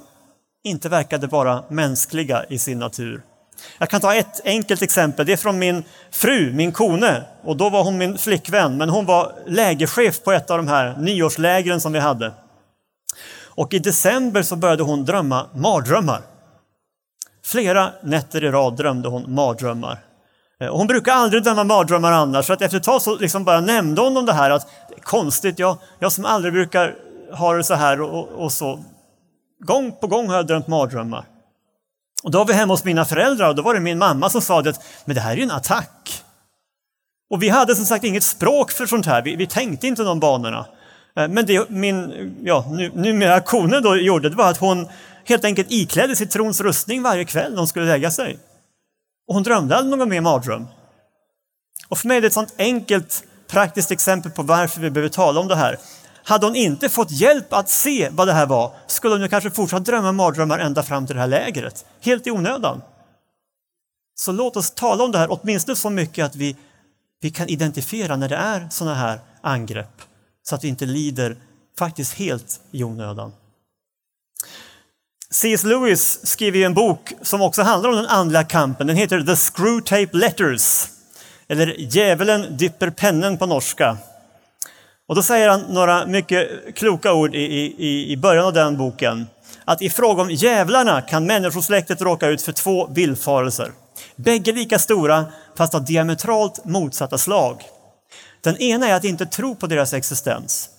[0.63, 3.22] inte verkade vara mänskliga i sin natur.
[3.78, 5.26] Jag kan ta ett enkelt exempel.
[5.26, 7.24] Det är från min fru, min kone.
[7.44, 10.98] Och då var hon min flickvän, men hon var lägerchef på ett av de här
[10.98, 12.34] nyårslägren som vi hade.
[13.58, 16.22] Och i december så började hon drömma mardrömmar.
[17.46, 20.00] Flera nätter i rad drömde hon mardrömmar.
[20.62, 23.43] Eh, och hon brukar aldrig drömma mardrömmar annars, så att efter ett tag så liksom
[23.43, 26.96] bara nämnde hon om det här att det är konstigt, jag, jag som aldrig brukar
[27.34, 28.84] ha det så här och, och så.
[29.60, 31.26] Gång på gång har jag drömt mardrömmar.
[32.24, 34.41] Och då var vi hemma hos mina föräldrar och då var det min mamma som
[34.41, 36.24] sa att men det här är ju en attack.
[37.30, 40.20] Och vi hade som sagt inget språk för sånt här, vi, vi tänkte inte de
[40.20, 40.65] banorna.
[41.17, 44.88] Eh, men det min, ja, nu, numera kone då gjorde, det var att hon
[45.25, 48.39] helt enkelt iklädde sig trons rustning varje kväll när hon skulle lägga sig.
[49.27, 50.67] Och hon drömde aldrig någon mer mardröm.
[51.89, 55.39] Och för mig är det ett sånt enkelt praktiskt exempel på varför vi behöver tala
[55.39, 55.77] om det här.
[56.23, 59.86] Hade hon inte fått hjälp att se vad det här var skulle hon kanske fortsatt
[59.86, 61.86] drömma mardrömmar ända fram till det här lägret.
[62.01, 62.82] Helt i onödan.
[64.15, 66.56] Så låt oss tala om det här åtminstone så mycket att vi,
[67.21, 70.07] vi kan identifiera när det är sådana här angrepp
[70.50, 71.38] så att vi inte lider
[71.80, 73.32] faktiskt helt i onödan.
[75.30, 75.64] C.S.
[75.64, 78.88] Lewis skriver en bok som också handlar om den andliga kampen.
[78.88, 80.88] Den heter The Screwtape Letters,
[81.48, 83.98] eller Djävulen dypper pennen på norska.
[85.08, 89.28] Och då säger han några mycket kloka ord i, i, i början av den boken.
[89.66, 93.72] Att i fråga om djävlarna kan människosläktet råka ut för två villfarelser.
[94.16, 97.64] Bägge lika stora, fast av diametralt motsatta slag.
[98.48, 100.70] Den ena är att inte tro på deras existens.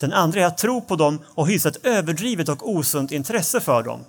[0.00, 3.82] Den andra är att tro på dem och hysa ett överdrivet och osunt intresse för
[3.82, 4.00] dem.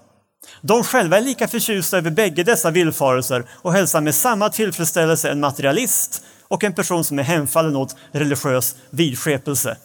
[0.62, 5.40] De själva är lika förtjusta över bägge dessa villfarelser och hälsar med samma tillfredsställelse en
[5.40, 9.78] materialist och en person som är hemfallen åt religiös vidskepelse.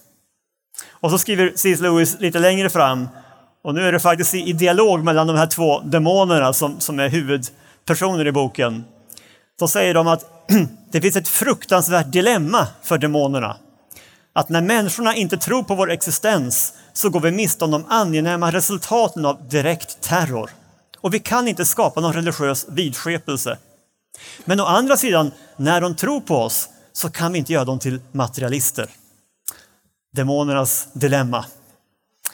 [0.90, 1.80] Och så skriver C.S.
[1.80, 3.08] Lewis lite längre fram,
[3.64, 7.08] och nu är det faktiskt i dialog mellan de här två demonerna som, som är
[7.08, 8.84] huvudpersoner i boken.
[9.58, 10.39] Då säger de att
[10.90, 13.56] det finns ett fruktansvärt dilemma för demonerna.
[14.32, 18.52] Att när människorna inte tror på vår existens så går vi miste om de angenäma
[18.52, 20.50] resultaten av direkt terror.
[21.00, 23.58] Och vi kan inte skapa någon religiös vidskepelse.
[24.44, 27.78] Men å andra sidan, när de tror på oss så kan vi inte göra dem
[27.78, 28.88] till materialister.
[30.12, 31.44] Demonernas dilemma.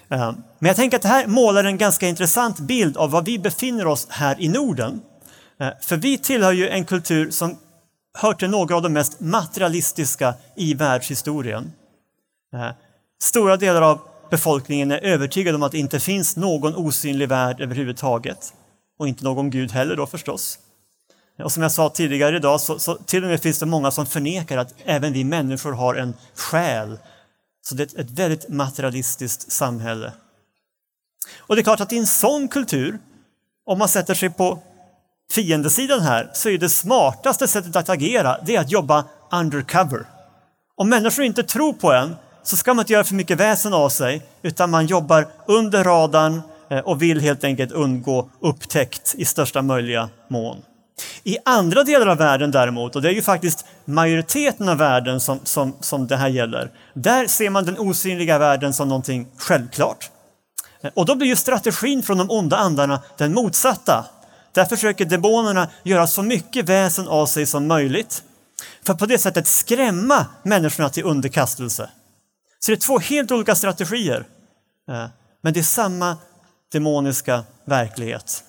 [0.09, 3.39] Eh, men jag tänker att det här målar en ganska intressant bild av var vi
[3.39, 5.01] befinner oss här i Norden.
[5.61, 7.57] Eh, för vi tillhör ju en kultur som
[8.17, 11.73] hör till några av de mest materialistiska i världshistorien.
[12.55, 12.71] Eh,
[13.23, 14.01] stora delar av
[14.31, 18.55] befolkningen är övertygade om att det inte finns någon osynlig värld överhuvudtaget.
[18.99, 20.59] Och inte någon gud heller då förstås.
[21.43, 24.07] Och som jag sa tidigare idag så, så till och med finns det många som
[24.07, 26.99] förnekar att även vi människor har en själ.
[27.63, 30.13] Så det är ett väldigt materialistiskt samhälle.
[31.39, 32.99] Och det är klart att i en sån kultur,
[33.67, 34.59] om man sätter sig på
[35.33, 40.07] fiendesidan här, så är det smartaste sättet att agera, det är att jobba undercover.
[40.77, 43.89] Om människor inte tror på en så ska man inte göra för mycket väsen av
[43.89, 49.63] sig, utan man jobbar under radarn eh, och vill helt enkelt undgå upptäckt i största
[49.63, 50.63] möjliga mån.
[51.25, 55.41] I andra delar av världen däremot, och det är ju faktiskt majoriteten av världen som,
[55.45, 60.11] som, som det här gäller, där ser man den osynliga världen som någonting självklart.
[60.83, 64.05] Eh, och då blir ju strategin från de onda andarna den motsatta.
[64.57, 68.23] Där försöker demonerna göra så mycket väsen av sig som möjligt
[68.87, 71.91] för på det sättet skrämma människorna till underkastelse.
[72.59, 74.25] Så det är två helt olika strategier.
[74.91, 75.07] Eh,
[75.43, 76.17] men det är samma
[76.73, 78.45] demoniska verklighet.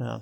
[0.00, 0.16] Eh,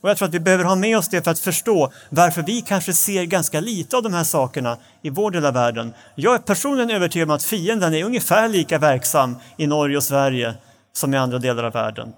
[0.00, 2.62] och jag tror att vi behöver ha med oss det för att förstå varför vi
[2.62, 5.94] kanske ser ganska lite av de här sakerna i vår del av världen.
[6.14, 10.54] Jag är personligen övertygad om att fienden är ungefär lika verksam i Norge och Sverige
[10.92, 12.12] som i andra delar av världen.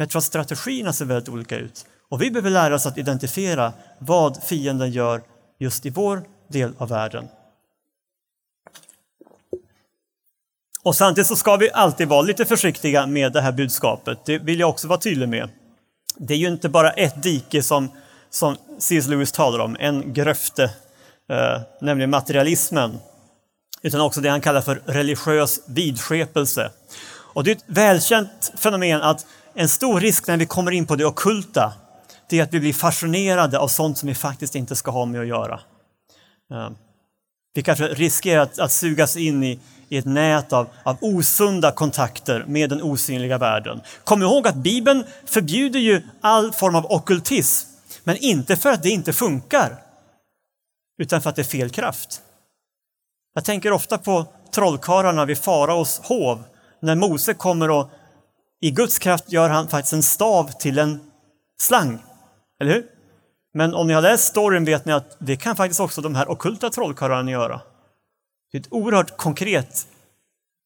[0.00, 1.86] Men jag tror att strategierna ser väldigt olika ut.
[2.08, 5.22] Och vi behöver lära oss att identifiera vad fienden gör
[5.58, 7.28] just i vår del av världen.
[10.82, 14.18] Och samtidigt så ska vi alltid vara lite försiktiga med det här budskapet.
[14.24, 15.48] Det vill jag också vara tydlig med.
[16.16, 17.88] Det är ju inte bara ett dike som,
[18.30, 19.06] som C.S.
[19.06, 20.64] Lewis talar om, en gröfte,
[21.30, 22.98] eh, nämligen materialismen,
[23.82, 26.70] utan också det han kallar för religiös vidskepelse.
[27.32, 30.96] Och det är ett välkänt fenomen att en stor risk när vi kommer in på
[30.96, 31.72] det okulta,
[32.28, 35.20] det är att vi blir fascinerade av sånt som vi faktiskt inte ska ha med
[35.20, 35.60] att göra.
[36.52, 36.74] Ehm,
[37.54, 42.44] vi kanske riskerar att, att sugas in i, i ett nät av, av osunda kontakter
[42.46, 43.80] med den osynliga världen.
[44.04, 47.68] Kom ihåg att Bibeln förbjuder ju all form av okultism,
[48.04, 49.76] men inte för att det inte funkar,
[50.98, 52.22] utan för att det är fel kraft.
[53.34, 56.42] Jag tänker ofta på trollkarlarna vid faraos hov,
[56.80, 57.90] när Mose kommer och
[58.60, 61.00] i Guds kraft gör han faktiskt en stav till en
[61.60, 61.98] slang.
[62.60, 62.86] Eller hur?
[63.54, 66.30] Men om ni har läst storyn vet ni att det kan faktiskt också de här
[66.30, 67.60] okulta trollkarlarna göra.
[68.52, 69.86] Det är ett oerhört konkret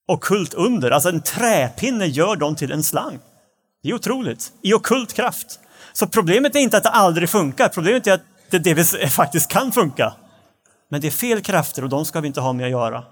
[0.08, 0.90] okult under.
[0.90, 3.18] Alltså en träpinne gör dem till en slang.
[3.82, 4.52] Det är otroligt.
[4.62, 5.60] I okult kraft.
[5.92, 7.68] Så problemet är inte att det aldrig funkar.
[7.68, 10.14] Problemet är att det delvis faktiskt kan funka.
[10.88, 13.04] Men det är fel krafter och de ska vi inte ha med att göra.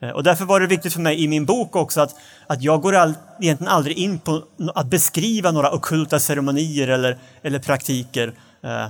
[0.00, 2.14] Eh, och därför var det viktigt för mig i min bok också att,
[2.46, 4.42] att jag går all, egentligen aldrig in på
[4.74, 8.32] att beskriva några okulta ceremonier eller, eller praktiker.
[8.62, 8.86] Eh,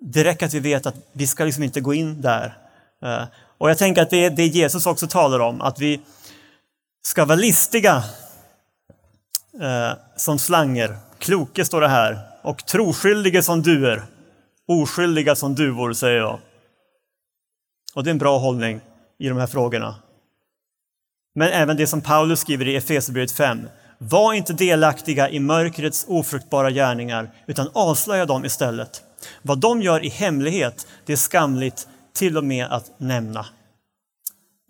[0.00, 2.58] det räcker att vi vet att vi ska liksom inte gå in där.
[3.04, 3.22] Eh,
[3.58, 6.00] och jag tänker att det är det Jesus också talar om, att vi
[7.02, 8.02] ska vara listiga
[10.16, 10.96] som slanger.
[11.18, 12.18] Kloke står det här.
[12.42, 14.02] Och troskyldiga som duer.
[14.68, 16.38] Oskyldiga som duvor, säger jag.
[17.94, 18.80] Och det är en bra hållning
[19.18, 19.94] i de här frågorna.
[21.40, 23.68] Men även det som Paulus skriver i Efesierbrevet 5.
[23.98, 29.02] Var inte delaktiga i mörkrets ofruktbara gärningar, utan avslöja dem istället.
[29.42, 33.46] Vad de gör i hemlighet, det är skamligt till och med att nämna.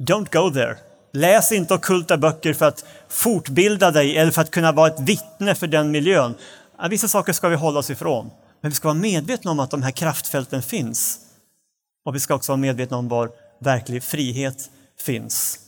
[0.02, 0.76] Don't go there.
[1.12, 5.54] Läs inte okulta böcker för att fortbilda dig eller för att kunna vara ett vittne
[5.54, 6.34] för den miljön.
[6.90, 8.30] Vissa saker ska vi hålla oss ifrån.
[8.60, 11.18] Men vi ska vara medvetna om att de här kraftfälten finns.
[12.04, 13.30] Och vi ska också vara medvetna om var
[13.60, 15.58] verklig frihet finns.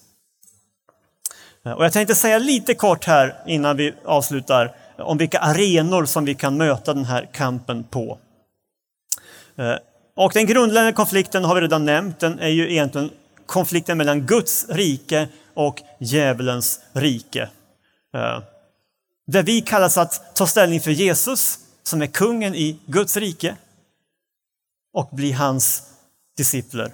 [1.66, 6.04] Eh, och jag tänkte säga lite kort här innan vi avslutar eh, om vilka arenor
[6.04, 8.18] som vi kan möta den här kampen på.
[9.56, 9.74] Eh,
[10.16, 12.20] och den grundläggande konflikten har vi redan nämnt.
[12.20, 13.10] Den är ju egentligen
[13.46, 17.48] konflikten mellan Guds rike och djävulens rike.
[19.26, 23.56] Där vi kallas att ta ställning för Jesus, som är kungen i Guds rike,
[24.92, 25.82] och bli hans
[26.36, 26.92] discipler.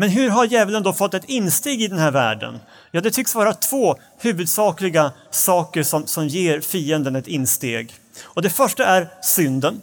[0.00, 2.60] Men hur har djävulen då fått ett insteg i den här världen?
[2.90, 7.94] Ja, det tycks vara två huvudsakliga saker som, som ger fienden ett insteg.
[8.22, 9.80] Och det första är synden.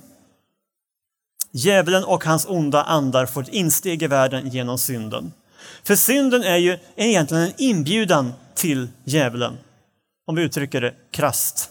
[1.51, 5.33] Djävulen och hans onda andar får ett insteg i världen genom synden.
[5.83, 9.57] För synden är ju egentligen en inbjudan till djävulen,
[10.27, 11.69] om vi uttrycker det krast.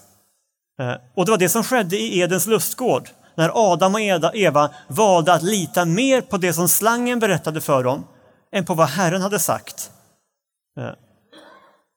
[0.80, 4.00] Eh, och det var det som skedde i Edens lustgård, när Adam och
[4.34, 8.04] Eva valde att lita mer på det som slangen berättade för dem,
[8.52, 9.90] än på vad Herren hade sagt.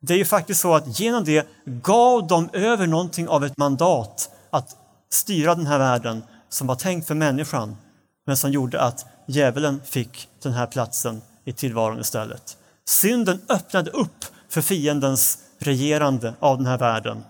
[0.01, 4.29] Det är ju faktiskt så att genom det gav de över någonting av ett mandat
[4.49, 4.75] att
[5.12, 7.77] styra den här världen som var tänkt för människan,
[8.25, 12.58] men som gjorde att djävulen fick den här platsen i tillvaron istället.
[12.87, 17.23] Synden öppnade upp för fiendens regerande av den här världen.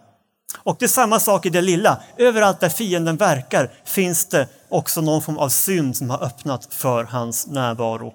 [0.58, 2.02] Och det är samma sak i det lilla.
[2.18, 7.04] Överallt där fienden verkar finns det också någon form av synd som har öppnat för
[7.04, 8.14] hans närvaro.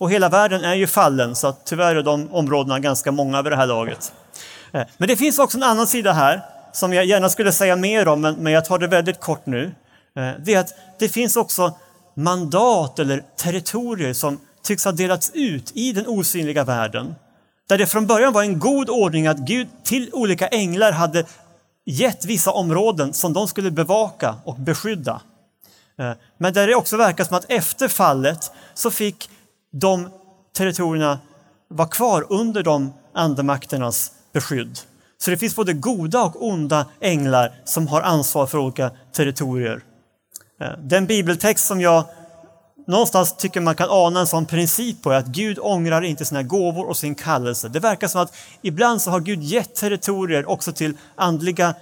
[0.00, 3.52] Och hela världen är ju fallen, så att tyvärr är de områdena ganska många vid
[3.52, 4.12] det här laget.
[4.72, 6.42] Eh, men det finns också en annan sida här,
[6.72, 9.74] som jag gärna skulle säga mer om, men jag tar det väldigt kort nu.
[10.16, 11.74] Eh, det är att det finns också
[12.14, 17.14] mandat eller territorier som tycks ha delats ut i den osynliga världen.
[17.68, 21.24] Där det från början var en god ordning att Gud till olika änglar hade
[21.86, 25.20] gett vissa områden som de skulle bevaka och beskydda.
[25.98, 29.30] Eh, men där det också verkar som att efter fallet så fick
[29.70, 30.08] de
[30.56, 31.18] territorierna
[31.68, 34.78] var kvar under de andemakternas beskydd.
[35.18, 39.82] Så det finns både goda och onda änglar som har ansvar för olika territorier.
[40.60, 42.04] Eh, den bibeltext som jag
[42.86, 46.42] någonstans tycker man kan ana en sån princip på är att Gud ångrar inte sina
[46.42, 47.68] gåvor och sin kallelse.
[47.68, 51.74] Det verkar som att ibland så har Gud gett territorier också till andliga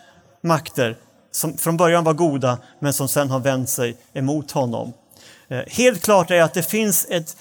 [0.43, 0.97] makter
[1.31, 4.93] som från början var goda men som sen har vänt sig emot honom.
[5.49, 7.37] Eh, helt klart är att det finns ett,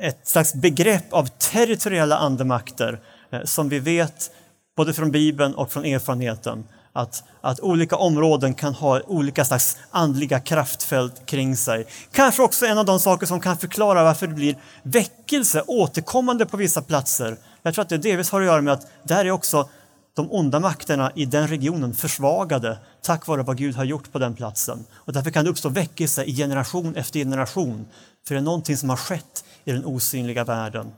[0.00, 3.00] ett slags begrepp av territoriella andemakter
[3.30, 4.30] eh, som vi vet
[4.76, 10.40] både från Bibeln och från erfarenheten att, att olika områden kan ha olika slags andliga
[10.40, 11.86] kraftfält kring sig.
[12.12, 16.56] Kanske också en av de saker som kan förklara varför det blir väckelse återkommande på
[16.56, 17.36] vissa platser.
[17.62, 19.68] Jag tror att det delvis har att göra med att där är också
[20.14, 24.34] de onda makterna i den regionen försvagade tack vare vad Gud har gjort på den
[24.34, 24.84] platsen.
[24.94, 27.86] Och därför kan det uppstå väckelse i generation efter generation.
[28.26, 30.92] För det är någonting som har skett i den osynliga världen.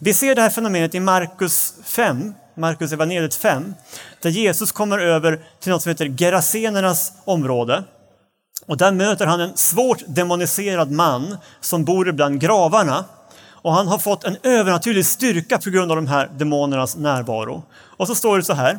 [0.00, 3.74] Vi ser det här fenomenet i Markus 5, Markus evangeliet 5,
[4.22, 7.84] där Jesus kommer över till något som heter Gerasenernas område.
[8.66, 13.04] Och där möter han en svårt demoniserad man som bor bland gravarna.
[13.46, 17.62] Och han har fått en övernaturlig styrka på grund av de här demonernas närvaro.
[17.72, 18.78] Och så står det så här.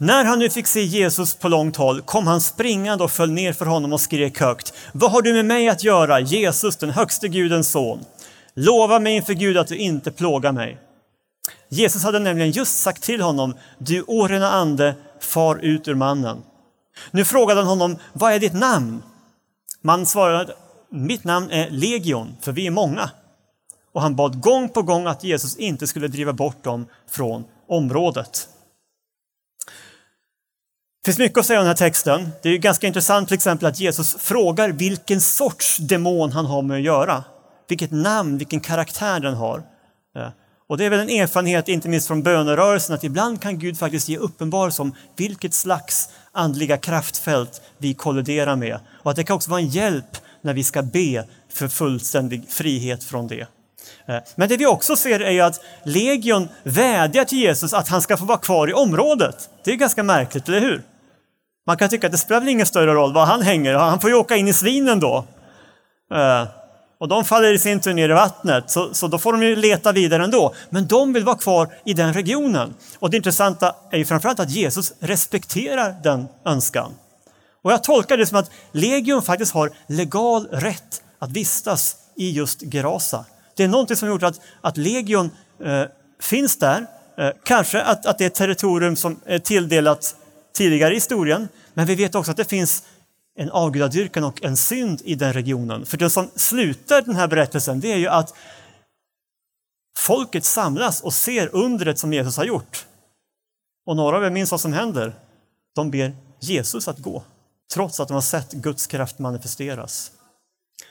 [0.00, 3.52] När han nu fick se Jesus på långt håll kom han springande och föll ner
[3.52, 4.72] för honom och skrek högt.
[4.92, 8.04] Vad har du med mig att göra, Jesus, den högste Gudens son?
[8.54, 10.78] Lova mig inför Gud att du inte plågar mig.
[11.68, 16.42] Jesus hade nämligen just sagt till honom, du orena ande, far ut ur mannen.
[17.10, 19.02] Nu frågade han honom, vad är ditt namn?
[19.82, 20.54] Mannen svarade,
[20.90, 23.10] mitt namn är Legion, för vi är många.
[23.92, 28.48] Och han bad gång på gång att Jesus inte skulle driva bort dem från området.
[31.08, 32.28] Det finns mycket att säga om den här texten.
[32.42, 36.76] Det är ganska intressant till exempel att Jesus frågar vilken sorts demon han har med
[36.76, 37.24] att göra
[37.68, 39.62] vilket namn, vilken karaktär den har.
[40.16, 40.28] Eh,
[40.68, 44.08] och det är väl en erfarenhet, inte minst från bönerörelsen, att ibland kan Gud faktiskt
[44.08, 48.78] ge uppenbarelse om vilket slags andliga kraftfält vi kolliderar med.
[49.02, 53.04] Och att det kan också vara en hjälp när vi ska be för fullständig frihet
[53.04, 53.46] från det.
[54.06, 58.02] Eh, men det vi också ser är ju att legion vädjar till Jesus att han
[58.02, 59.50] ska få vara kvar i området.
[59.64, 60.84] Det är ganska märkligt, eller hur?
[61.68, 64.10] Man kan tycka att det spelar väl ingen större roll var han hänger, han får
[64.10, 65.24] ju åka in i svinen då.
[66.14, 66.48] Eh,
[67.00, 69.56] och de faller i sin tur ner i vattnet, så, så då får de ju
[69.56, 70.54] leta vidare ändå.
[70.70, 72.74] Men de vill vara kvar i den regionen.
[72.98, 76.92] Och det intressanta är ju framförallt att Jesus respekterar den önskan.
[77.62, 82.62] Och jag tolkar det som att Legion faktiskt har legal rätt att vistas i just
[82.74, 83.24] Gerasa.
[83.56, 85.30] Det är någonting som gjort att, att Legion
[85.64, 85.82] eh,
[86.20, 86.86] finns där.
[87.18, 90.14] Eh, kanske att, att det är ett territorium som är tilldelat
[90.58, 92.82] tidigare i historien, men vi vet också att det finns
[93.38, 95.86] en avgudadyrkan och en synd i den regionen.
[95.86, 98.34] För det som slutar den här berättelsen det är ju att
[99.98, 102.86] folket samlas och ser undret som Jesus har gjort.
[103.86, 105.14] Och några av er minns vad som händer.
[105.74, 107.22] De ber Jesus att gå,
[107.74, 110.12] trots att de har sett Guds kraft manifesteras.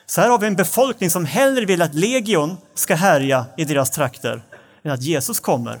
[0.06, 3.90] Så här har vi en befolkning som hellre vill att legion ska härja i deras
[3.90, 4.42] trakter
[4.82, 5.80] än att Jesus kommer.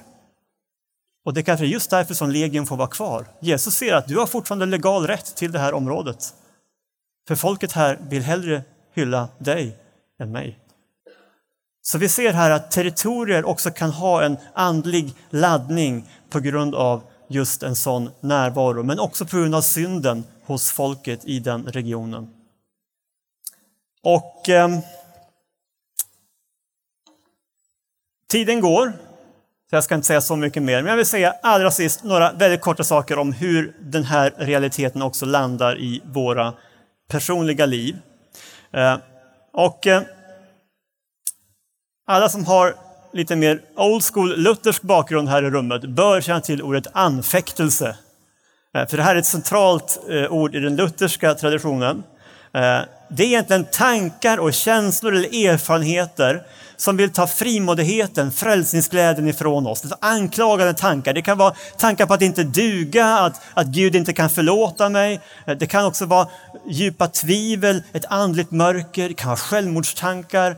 [1.28, 3.26] Och det är just därför som legion får vara kvar.
[3.40, 6.34] Jesus ser att du har fortfarande legal rätt till det här området.
[7.28, 8.62] För folket här vill hellre
[8.94, 9.76] hylla dig
[10.20, 10.58] än mig.
[11.82, 17.02] Så vi ser här att territorier också kan ha en andlig laddning på grund av
[17.28, 22.28] just en sån närvaro, men också på grund av synden hos folket i den regionen.
[24.02, 24.68] Och eh,
[28.28, 29.07] Tiden går,
[29.70, 32.32] så jag ska inte säga så mycket mer, men jag vill säga allra sist några
[32.32, 36.54] väldigt korta saker om hur den här realiteten också landar i våra
[37.10, 37.96] personliga liv.
[38.72, 38.96] Eh,
[39.52, 40.02] och eh,
[42.06, 42.74] alla som har
[43.12, 47.96] lite mer old school luthersk bakgrund här i rummet bör känna till ordet anfäktelse.
[48.74, 50.00] Eh, för det här är ett centralt
[50.30, 52.02] ord i den lutherska traditionen.
[53.10, 56.42] Det är egentligen tankar och känslor eller erfarenheter
[56.78, 59.80] som vill ta frimodigheten, frälsningsglädjen ifrån oss.
[59.80, 61.12] Det är anklagande tankar.
[61.12, 65.20] Det kan vara tankar på att inte duga, att, att Gud inte kan förlåta mig.
[65.58, 66.28] Det kan också vara
[66.68, 70.56] djupa tvivel, ett andligt mörker, det kan vara självmordstankar.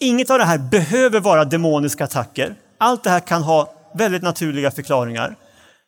[0.00, 2.54] Inget av det här behöver vara demoniska attacker.
[2.78, 5.36] Allt det här kan ha väldigt naturliga förklaringar.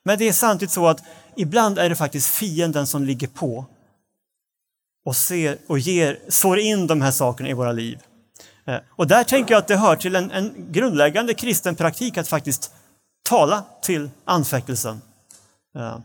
[0.05, 1.03] Men det är samtidigt så att
[1.37, 3.65] ibland är det faktiskt fienden som ligger på
[5.07, 7.99] och, ser, och ger, sår in de här sakerna i våra liv.
[8.67, 12.29] Eh, och där tänker jag att det hör till en, en grundläggande kristen praktik att
[12.29, 12.71] faktiskt
[13.29, 15.01] tala till anfäktelsen.
[15.77, 15.99] Eh,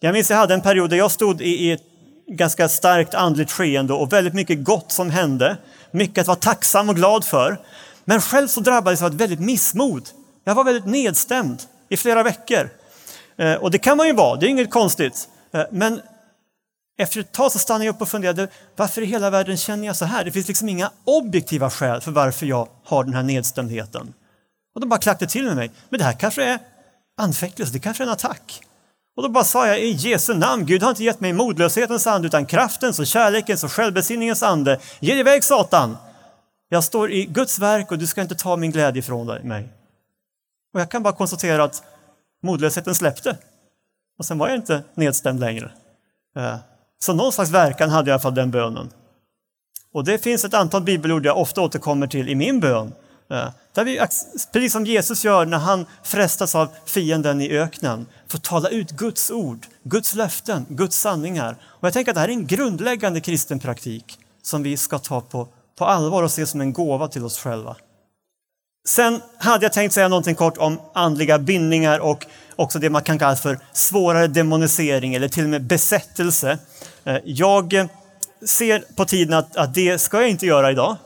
[0.00, 1.82] jag minns jag hade en period där jag stod i ett
[2.26, 5.56] ganska starkt andligt skeende och väldigt mycket gott som hände.
[5.90, 7.60] Mycket att vara tacksam och glad för.
[8.04, 10.08] Men själv så drabbades jag av ett väldigt missmod.
[10.44, 12.70] Jag var väldigt nedstämd i flera veckor.
[13.36, 15.28] Eh, och det kan man ju vara, det är inget konstigt.
[15.70, 16.00] Men
[16.98, 19.96] efter ett tag så stannade jag upp och funderade, varför i hela världen känner jag
[19.96, 20.24] så här?
[20.24, 24.14] Det finns liksom inga objektiva skäl för varför jag har den här nedstämdheten.
[24.74, 26.58] Och då bara klackade till med mig, men det här kanske är
[27.16, 28.62] anfäktelse, det kanske är en attack.
[29.16, 32.26] Och då bara sa jag i Jesu namn, Gud har inte gett mig modlöshetens ande
[32.26, 34.80] utan kraftens och kärlekens och självbesinningens ande.
[35.00, 35.96] Ge dig iväg Satan!
[36.68, 39.68] Jag står i Guds verk och du ska inte ta min glädje ifrån mig.
[40.74, 41.82] Och jag kan bara konstatera att
[42.42, 43.36] modlösheten släppte.
[44.18, 45.70] Och sen var jag inte nedstämd längre.
[46.36, 46.56] Eh,
[46.98, 48.90] så någon slags verkan hade i alla fall den bönen.
[49.92, 52.92] Och det finns ett antal bibelord jag ofta återkommer till i min bön.
[53.30, 53.98] Eh, där vi,
[54.52, 59.30] precis som Jesus gör när han frestas av fienden i öknen, får tala ut Guds
[59.30, 61.56] ord, Guds löften, Guds sanningar.
[61.62, 65.20] Och jag tänker att det här är en grundläggande kristen praktik som vi ska ta
[65.20, 67.76] på, på allvar och se som en gåva till oss själva.
[68.88, 72.26] Sen hade jag tänkt säga någonting kort om andliga bindningar och
[72.56, 76.58] också det man kan kalla för svårare demonisering eller till och med besättelse.
[77.04, 77.88] Eh, jag
[78.46, 80.96] ser på tiden att, att det ska jag inte göra idag.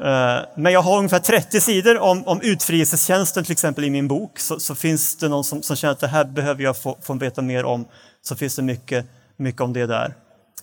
[0.00, 4.38] Eh, men jag har ungefär 30 sidor om, om utfrielsetjänsten till exempel i min bok.
[4.38, 7.14] Så, så finns det någon som, som, känner att det här behöver jag få, få
[7.14, 7.84] veta mer om,
[8.22, 10.14] så finns det mycket, mycket om det där.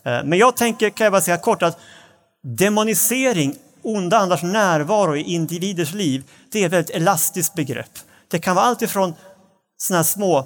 [0.03, 1.79] Eh, men jag tänker, kan jag bara säga kort, att
[2.43, 3.55] demonisering,
[3.85, 7.99] onda andars närvaro i individers liv, det är ett väldigt elastiskt begrepp.
[8.27, 9.13] Det kan vara allt ifrån
[9.77, 10.37] sådana små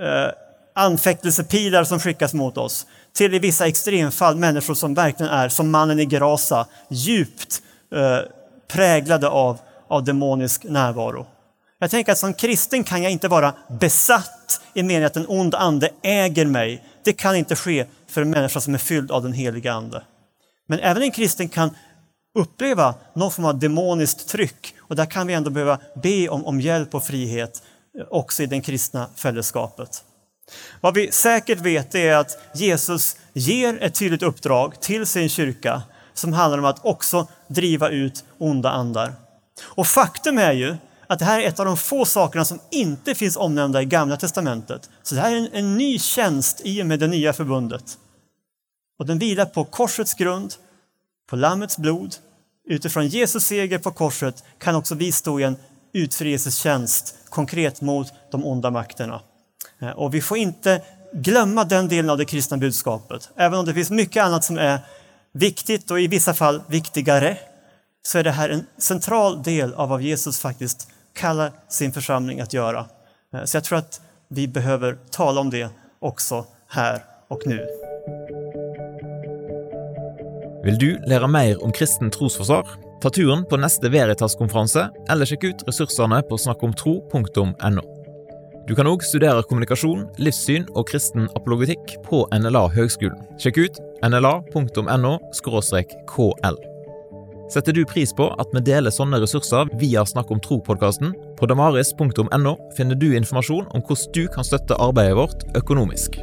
[0.00, 0.30] eh,
[0.74, 6.00] anfäktelsepilar som skickas mot oss till i vissa extremfall människor som verkligen är, som mannen
[6.00, 7.62] i Gerasa, djupt
[7.94, 8.18] eh,
[8.68, 9.58] präglade av,
[9.88, 11.26] av demonisk närvaro.
[11.78, 15.54] Jag tänker att som kristen kan jag inte vara besatt i meningen att en ond
[15.54, 16.84] ande äger mig.
[17.04, 20.02] Det kan inte ske för en människa som är fylld av den heliga ande.
[20.68, 21.70] Men även en kristen kan
[22.36, 26.60] uppleva någon form av demoniskt tryck och där kan vi ändå behöva be om, om
[26.60, 27.62] hjälp och frihet
[27.98, 30.04] eh, också i det kristna fällskapet.
[30.80, 35.82] Vad vi säkert vet är att Jesus ger ett tydligt uppdrag till sin kyrka
[36.14, 39.12] som handlar om att också driva ut onda andar.
[39.62, 40.76] Och faktum är ju
[41.06, 44.16] att det här är ett av de få sakerna som inte finns omnämnda i Gamla
[44.16, 44.90] Testamentet.
[45.02, 47.98] Så det här är en, en ny tjänst i och med det nya förbundet.
[48.98, 50.54] Och den vilar på korsets grund,
[51.26, 52.14] på Lammets blod.
[52.68, 55.56] Utifrån Jesus seger på korset kan också vi stå i en
[55.92, 59.20] utfrielsestjänst konkret mot de onda makterna.
[59.78, 63.30] Eh, och vi får inte glömma den delen av det kristna budskapet.
[63.36, 64.78] Även om det finns mycket annat som är
[65.32, 67.38] viktigt och i vissa fall viktigare,
[68.02, 72.52] så är det här en central del av vad Jesus faktiskt kallar sin församling att
[72.52, 72.86] göra.
[73.34, 75.68] Eh, så jag tror att vi behöver tala om det
[75.98, 77.85] också här och nu.
[80.66, 82.66] Vill du lära mer om kristen trosforsvar?
[83.02, 87.84] Ta turen på neste Veritas-konferanse, eller sjekk ut ressursene på snakkomtro.no.
[88.66, 93.22] Du kan òg studere kommunikasjon, livssyn og kristen apologetikk på NLA Høgskolen.
[93.38, 93.78] Sjekk ut
[94.10, 96.58] nla.no kl.
[97.54, 101.14] Setter du pris på at vi deler sånne ressurser via Snakk om tro-podkasten?
[101.38, 106.18] På damaris.no finner du informasjon om hvordan du kan støtte arbeidet vårt økonomisk.